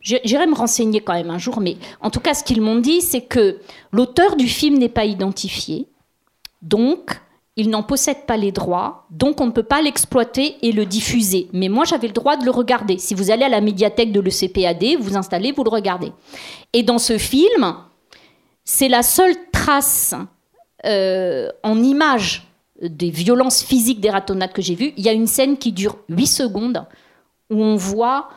[0.00, 3.00] j'irai me renseigner quand même un jour, mais en tout cas ce qu'ils m'ont dit,
[3.00, 3.60] c'est que
[3.92, 5.88] l'auteur du film n'est pas identifié,
[6.62, 7.20] donc
[7.56, 11.48] il n'en possède pas les droits, donc on ne peut pas l'exploiter et le diffuser.
[11.52, 12.96] Mais moi, j'avais le droit de le regarder.
[12.96, 16.12] Si vous allez à la médiathèque de l'ECPAD, vous installez, vous le regardez.
[16.72, 17.76] Et dans ce film,
[18.64, 20.14] c'est la seule trace
[20.86, 22.51] euh, en image
[22.82, 24.92] des violences physiques des ratonnades que j'ai vues.
[24.96, 26.84] Il y a une scène qui dure 8 secondes
[27.50, 28.28] où on voit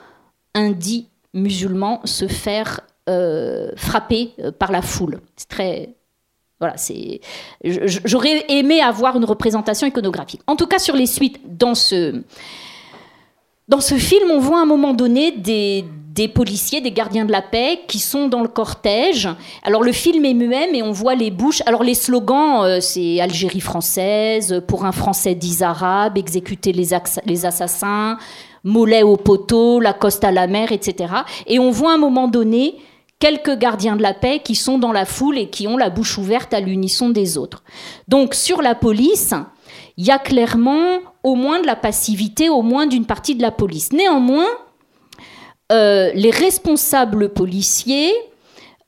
[0.53, 5.21] un dit musulman se faire euh, frapper euh, par la foule.
[5.35, 5.95] C'est très
[6.59, 7.19] voilà, c'est.
[7.63, 10.41] J'aurais aimé avoir une représentation iconographique.
[10.47, 12.21] En tout cas, sur les suites, dans ce,
[13.67, 15.83] dans ce film, on voit à un moment donné des,
[16.15, 19.27] des policiers, des gardiens de la paix qui sont dans le cortège.
[19.63, 21.61] Alors le film est muet, mais on voit les bouches.
[21.65, 26.87] Alors les slogans, euh, c'est Algérie française, pour un Français dix arabes, exécuter les,
[27.25, 28.17] les assassins,
[28.63, 31.13] mollet au poteau, la coste à la mer, etc.
[31.47, 32.75] Et on voit à un moment donné
[33.19, 36.17] quelques gardiens de la paix qui sont dans la foule et qui ont la bouche
[36.17, 37.61] ouverte à l'unisson des autres.
[38.07, 39.33] Donc sur la police,
[39.97, 43.51] il y a clairement au moins de la passivité, au moins d'une partie de la
[43.51, 43.91] police.
[43.91, 44.47] Néanmoins,
[45.71, 48.13] euh, les responsables policiers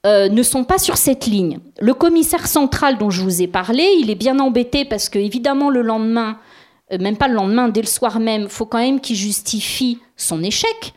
[0.06, 1.60] euh, ne sont pas sur cette ligne.
[1.80, 5.70] Le commissaire central dont je vous ai parlé, il est bien embêté parce que évidemment
[5.70, 6.38] le lendemain,
[6.94, 10.44] euh, même pas le lendemain, dès le soir même, faut quand même qu'il justifie son
[10.44, 10.94] échec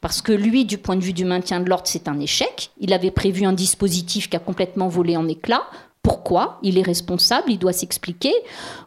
[0.00, 2.70] parce que lui, du point de vue du maintien de l'ordre, c'est un échec.
[2.78, 5.64] Il avait prévu un dispositif qui a complètement volé en éclats.
[6.04, 8.34] Pourquoi Il est responsable, il doit s'expliquer.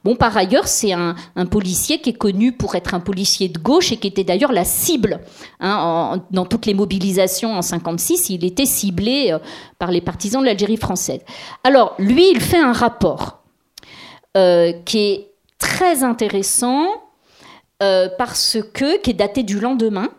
[0.03, 1.15] Bon, par ailleurs, c'est un,
[1.49, 4.63] policier qui est connu pour être un policier de gauche et qui était d'ailleurs la
[4.63, 5.19] cible
[5.59, 8.29] hein, dans toutes les mobilisations en 56.
[8.29, 9.39] Il était ciblé euh,
[9.79, 11.21] par les partisans de l'Algérie française.
[11.63, 13.41] Alors, lui, il fait un rapport
[14.37, 16.85] euh, qui est très intéressant
[17.81, 20.09] euh, parce que qui est daté du lendemain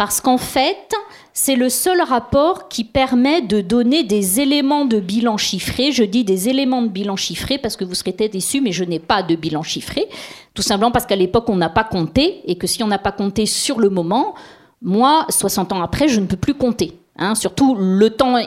[0.00, 0.94] parce qu'en fait,
[1.34, 5.92] c'est le seul rapport qui permet de donner des éléments de bilan chiffré.
[5.92, 8.82] Je dis des éléments de bilan chiffré parce que vous serez peut-être déçus, mais je
[8.82, 10.08] n'ai pas de bilan chiffré.
[10.54, 13.12] Tout simplement parce qu'à l'époque, on n'a pas compté et que si on n'a pas
[13.12, 14.34] compté sur le moment,
[14.80, 16.94] moi, 60 ans après, je ne peux plus compter.
[17.18, 18.38] Hein, surtout le temps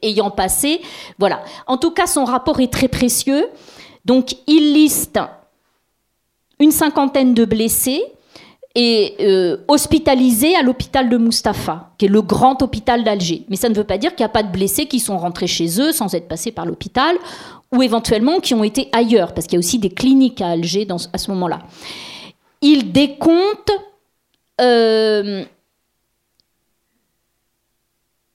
[0.00, 0.80] ayant passé.
[1.18, 1.42] Voilà.
[1.66, 3.48] En tout cas, son rapport est très précieux.
[4.04, 5.18] Donc, il liste
[6.60, 8.00] une cinquantaine de blessés,
[8.74, 13.44] est euh, hospitalisé à l'hôpital de Mustapha, qui est le grand hôpital d'Alger.
[13.48, 15.46] Mais ça ne veut pas dire qu'il n'y a pas de blessés qui sont rentrés
[15.46, 17.16] chez eux sans être passés par l'hôpital,
[17.72, 20.86] ou éventuellement qui ont été ailleurs, parce qu'il y a aussi des cliniques à Alger
[21.12, 21.60] à ce moment-là.
[22.60, 23.72] Il décompte
[24.60, 25.44] euh,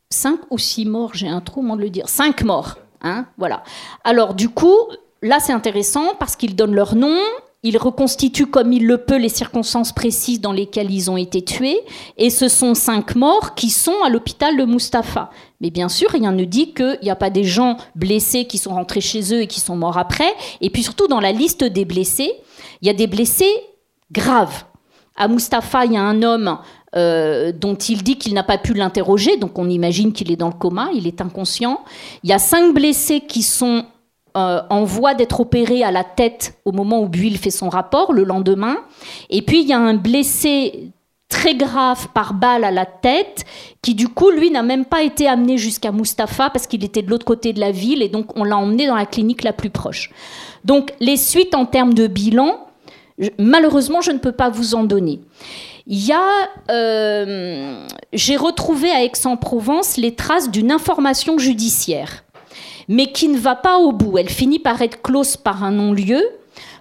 [0.09, 2.77] cinq ou six morts, j'ai un trou, moment de le dire, cinq morts.
[3.01, 3.63] Hein, voilà.
[4.03, 4.77] Alors du coup,
[5.21, 7.19] là c'est intéressant parce qu'ils donnent leur nom,
[7.63, 11.79] il reconstitue comme il le peut les circonstances précises dans lesquelles ils ont été tués,
[12.17, 15.29] et ce sont cinq morts qui sont à l'hôpital de Mustapha.
[15.61, 18.71] Mais bien sûr, rien ne dit qu'il n'y a pas des gens blessés qui sont
[18.71, 20.33] rentrés chez eux et qui sont morts après.
[20.59, 22.33] Et puis surtout, dans la liste des blessés,
[22.81, 23.51] il y a des blessés
[24.11, 24.65] graves.
[25.15, 26.57] À Mustapha, il y a un homme
[26.95, 30.49] euh, dont il dit qu'il n'a pas pu l'interroger, donc on imagine qu'il est dans
[30.49, 31.79] le coma, il est inconscient.
[32.23, 33.85] Il y a cinq blessés qui sont
[34.35, 38.13] euh, en voie d'être opéré à la tête au moment où Buil fait son rapport,
[38.13, 38.77] le lendemain.
[39.29, 40.91] Et puis il y a un blessé
[41.29, 43.43] très grave par balle à la tête
[43.81, 47.09] qui du coup, lui, n'a même pas été amené jusqu'à Mustapha parce qu'il était de
[47.09, 49.69] l'autre côté de la ville et donc on l'a emmené dans la clinique la plus
[49.69, 50.11] proche.
[50.63, 52.67] Donc les suites en termes de bilan,
[53.37, 55.19] malheureusement, je ne peux pas vous en donner.
[55.85, 62.23] Il y a, euh, j'ai retrouvé à Aix-en-Provence les traces d'une information judiciaire,
[62.87, 64.17] mais qui ne va pas au bout.
[64.17, 66.21] Elle finit par être close par un non-lieu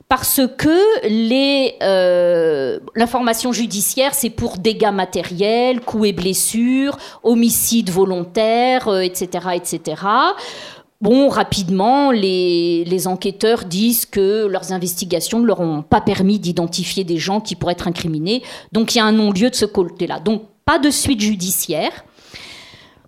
[0.09, 9.47] parce que euh, l'information judiciaire, c'est pour dégâts matériels, coups et blessures, homicide volontaire, etc.,
[9.47, 10.03] euh, etc.
[11.01, 17.17] Bon, rapidement, les, enquêteurs disent que leurs investigations ne leur ont pas permis d'identifier des
[17.17, 18.43] gens qui pourraient être incriminés.
[18.71, 20.21] Donc il y a un non-lieu de ce côté-là.
[20.21, 22.05] Donc pas de suite judiciaire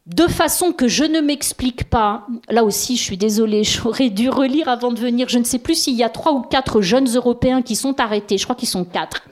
[0.07, 2.27] de façon que je ne m'explique pas.
[2.51, 5.29] Là aussi, je suis désolée, j'aurais dû relire avant de venir.
[5.29, 8.39] Je ne sais plus s'il y a trois ou quatre jeunes Européens qui sont arrêtés.
[8.39, 9.23] Je crois qu'ils sont quatre.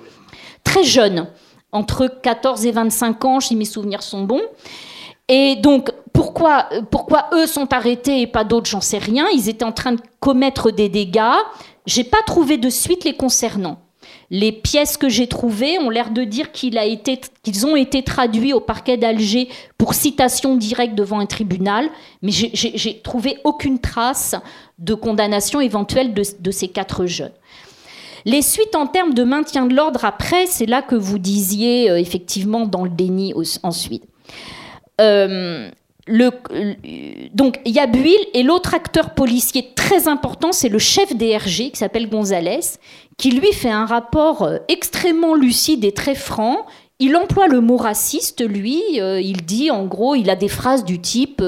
[0.64, 1.28] Très jeunes,
[1.72, 4.42] entre 14 et 25 ans, si mes souvenirs sont bons.
[5.28, 6.68] Et donc, pourquoi,
[7.32, 9.26] eux sont arrêtés et pas d'autres, j'en sais rien.
[9.34, 11.38] Ils étaient en train de commettre des dégâts.
[11.86, 13.81] J'ai pas trouvé de suite les concernant.
[14.34, 18.96] Les pièces que j'ai trouvées ont l'air de dire qu'ils ont été traduits au parquet
[18.96, 21.90] d'Alger pour citation directe devant un tribunal,
[22.22, 24.34] mais j'ai trouvé aucune trace
[24.78, 27.34] de condamnation éventuelle de, ces quatre jeunes.
[28.24, 31.98] Les suites en termes de maintien de l'ordre après, c'est là que vous disiez euh,
[31.98, 34.04] effectivement dans le déni ensuite.
[35.00, 35.70] Euh,
[36.06, 36.30] le,
[37.32, 41.70] donc il y a Buil et l'autre acteur policier très important, c'est le chef DRG
[41.70, 42.78] qui s'appelle Gonzalez,
[43.18, 46.66] qui lui fait un rapport euh, extrêmement lucide et très franc.
[46.98, 48.82] Il emploie le mot raciste, lui.
[49.00, 51.42] Euh, il dit, en gros, il a des phrases du type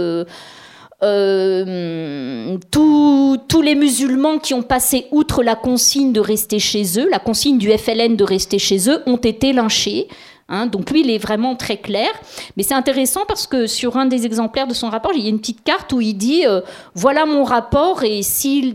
[1.05, 7.19] euh, tous, les musulmans qui ont passé outre la consigne de rester chez eux, la
[7.19, 10.09] consigne du FLN de rester chez eux, ont été lynchés.
[10.49, 12.09] Hein, donc lui, il est vraiment très clair.
[12.57, 15.31] Mais c'est intéressant parce que sur un des exemplaires de son rapport, il y a
[15.31, 16.61] une petite carte où il dit euh,
[16.95, 18.73] voilà mon rapport et si,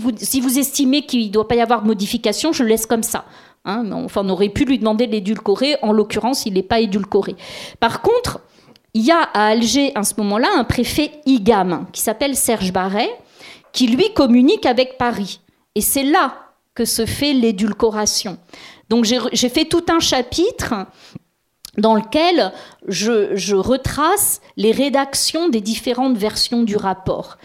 [0.00, 3.24] vous estimez qu'il ne doit pas y avoir de modification, je le laisse comme ça.
[3.64, 5.76] Hein, enfin, on aurait pu lui demander de l'édulcorer.
[5.82, 7.36] En l'occurrence, il n'est pas édulcoré.
[7.80, 8.40] Par contre,
[8.94, 13.10] il y a à Alger, à ce moment-là, un préfet IGAM qui s'appelle Serge Barret,
[13.72, 15.40] qui lui communique avec Paris.
[15.74, 16.34] Et c'est là
[16.74, 18.38] que se fait l'édulcoration.
[18.88, 20.86] Donc j'ai fait tout un chapitre
[21.78, 22.52] dans lequel
[22.86, 27.38] je, retrace les rédactions des différentes versions du rapport.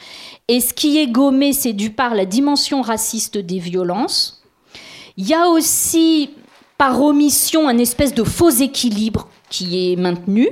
[0.48, 4.44] Et ce qui est gommé, c'est du part la dimension raciste des violences.
[5.16, 6.32] Il y a aussi,
[6.78, 10.50] par omission, un espèce de faux équilibre qui est maintenu.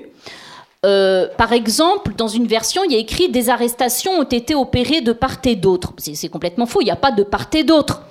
[0.86, 5.02] Euh, par exemple, dans une version, il y a écrit des arrestations ont été opérées
[5.02, 5.94] de part et d'autre.
[5.98, 8.03] C'est complètement faux, il n'y a pas de part et d'autre.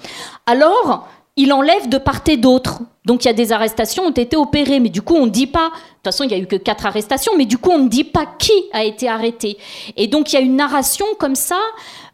[0.46, 2.80] Alors, il enlève de part et d'autre.
[3.04, 5.46] Donc il y a des arrestations ont été opérées, mais du coup on ne dit
[5.46, 5.66] pas.
[5.66, 7.88] De toute façon, il n'y a eu que quatre arrestations, mais du coup on ne
[7.88, 9.58] dit pas qui a été arrêté.
[9.96, 11.58] Et donc il y a une narration comme ça.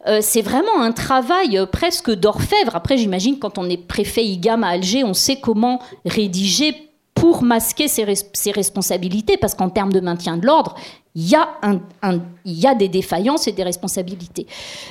[0.07, 2.75] Euh, c'est vraiment un travail euh, presque d'orfèvre.
[2.75, 6.90] Après, j'imagine quand on est préfet IGAM à Alger, on sait comment rédiger
[7.21, 8.03] pour masquer ses,
[8.51, 10.73] responsabilités, parce qu'en termes de maintien de l'ordre,
[11.13, 14.47] il y, a des défaillances et des responsabilités.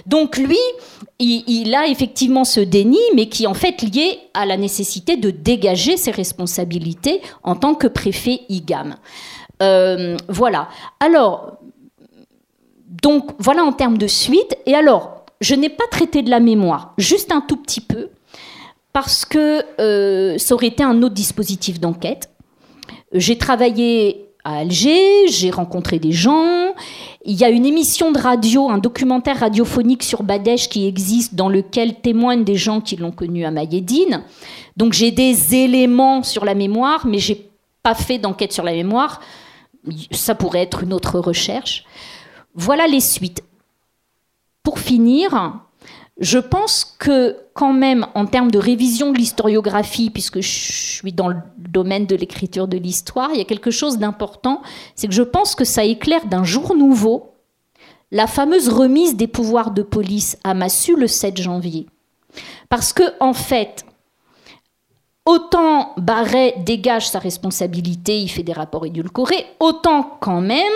[0.06, 0.60] Donc lui,
[1.18, 5.32] il, a effectivement ce déni, mais qui est en fait lié à la nécessité de
[5.32, 8.94] dégager ses responsabilités en tant que préfet IGAM.
[9.60, 10.68] Euh, voilà.
[11.00, 11.58] Alors,
[13.02, 14.56] donc voilà en termes de suite.
[14.66, 18.10] Et alors, je n'ai pas traité de la mémoire, juste un tout petit peu,
[18.92, 22.30] parce que euh, ça aurait été un autre dispositif d'enquête.
[23.12, 26.74] J'ai travaillé à Alger, j'ai rencontré des gens.
[27.24, 31.48] Il y a une émission de radio, un documentaire radiophonique sur Badèche qui existe dans
[31.48, 34.22] lequel témoignent des gens qui l'ont connu à Mayedine.
[34.76, 37.50] Donc j'ai des éléments sur la mémoire, mais j'ai
[37.82, 39.20] pas fait d'enquête sur la mémoire.
[40.10, 41.84] Ça pourrait être une autre recherche.
[42.54, 43.42] Voilà les suites.
[44.62, 45.60] Pour finir,
[46.20, 51.28] je pense que quand même, en termes de révision de l'historiographie, puisque je suis dans
[51.28, 54.60] le domaine de l'écriture de l'histoire, il y a quelque chose d'important,
[54.94, 57.30] c'est que je pense que ça éclaire d'un jour nouveau
[58.12, 61.86] la fameuse remise des pouvoirs de police à Massu le 7 janvier.
[62.68, 63.84] Parce que, en fait,
[65.24, 70.72] autant Barret dégage sa responsabilité, il fait des rapports édulcorés, autant quand même,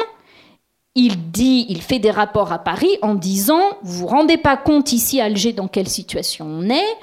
[0.95, 4.93] il dit, il fait des rapports à Paris en disant, vous vous rendez pas compte
[4.93, 6.97] ici à Alger dans quelle situation on est.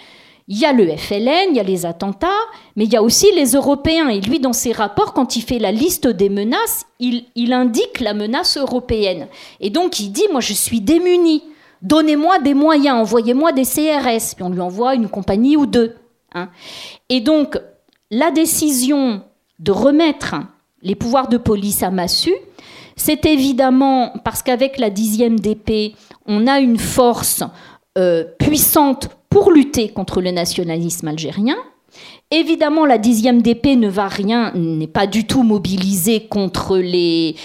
[0.47, 2.27] Il y a le FLN, il y a les attentats,
[2.75, 4.09] mais il y a aussi les Européens.
[4.09, 8.13] Et lui, dans ses rapports, quand il fait la liste des menaces, il, indique la
[8.13, 9.27] menace européenne.
[9.59, 11.43] Et donc, il dit, moi, je suis démuni.
[11.81, 14.35] Donnez-moi des moyens, envoyez-moi des CRS.
[14.35, 15.95] Puis on lui envoie une compagnie ou deux.
[16.33, 16.49] Hein.
[17.09, 17.57] Et donc,
[18.09, 19.21] la décision
[19.59, 20.35] de remettre
[20.81, 22.33] les pouvoirs de police à massue.
[23.03, 25.95] C'est évidemment parce qu'avec la dixième d'épée,
[26.27, 27.41] on a une force
[27.97, 31.55] euh, puissante pour lutter contre le nationalisme algérien.
[32.29, 37.35] Évidemment, la dixième d'épée ne va rien, n'est pas du tout mobilisée contre les,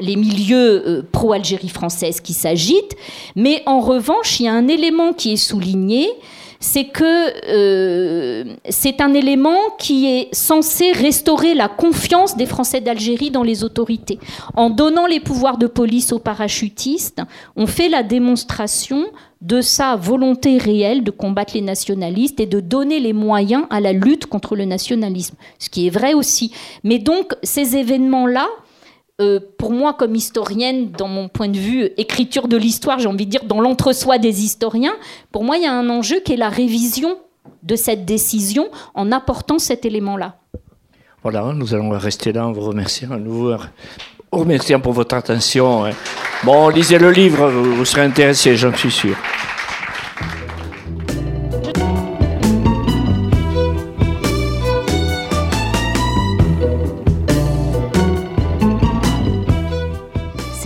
[0.00, 2.96] milieux euh, pro-Algérie française qui s'agitent,
[3.36, 6.08] mais en revanche, il y a un élément qui est souligné,
[6.60, 7.04] c'est que
[7.48, 13.64] euh, c'est un élément qui est censé restaurer la confiance des Français d'Algérie dans les
[13.64, 14.18] autorités.
[14.54, 17.22] En donnant les pouvoirs de police aux parachutistes,
[17.56, 19.06] on fait la démonstration
[19.40, 23.92] de sa volonté réelle de combattre les nationalistes et de donner les moyens à la
[23.92, 26.52] lutte contre le nationalisme, ce qui est vrai aussi.
[26.82, 28.48] Mais donc ces événements-là,
[29.20, 33.26] euh, pour moi comme historienne, dans mon point de vue, écriture de l'histoire, j'ai envie
[33.26, 34.94] de dire dans l'entre-soi des historiens,
[35.32, 37.18] pour moi il y a un enjeu qui est la révision
[37.64, 40.36] de cette décision en apportant cet élément-là.
[41.24, 43.56] Voilà, nous allons rester là en vous remerciant à nouveau.
[44.30, 45.86] Remerciant pour votre attention.
[45.86, 45.90] Hein.
[46.44, 49.16] Bon, lisez le livre, vous serez intéressé, j'en suis sûr.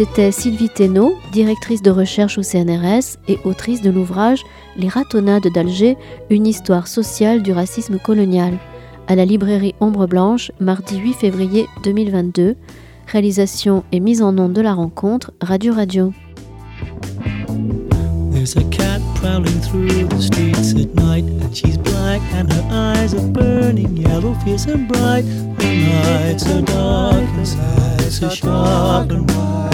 [0.03, 4.43] C'était Sylvie Thénault, directrice de recherche au CNRS et autrice de l'ouvrage
[4.77, 5.97] Les ratonnades d'Alger,
[6.29, 8.59] une histoire sociale du racisme colonial,
[9.07, 12.57] à la librairie Ombre Blanche, mardi 8 février 2022,
[13.07, 16.13] Réalisation et mise en onde de la rencontre Radio Radio.
[18.33, 23.15] There's a cat prowling through the streets at night, and she's black, and her eyes
[23.15, 25.25] are burning yellow, fierce and bright.
[25.59, 27.23] The nights are dark
[29.13, 29.52] and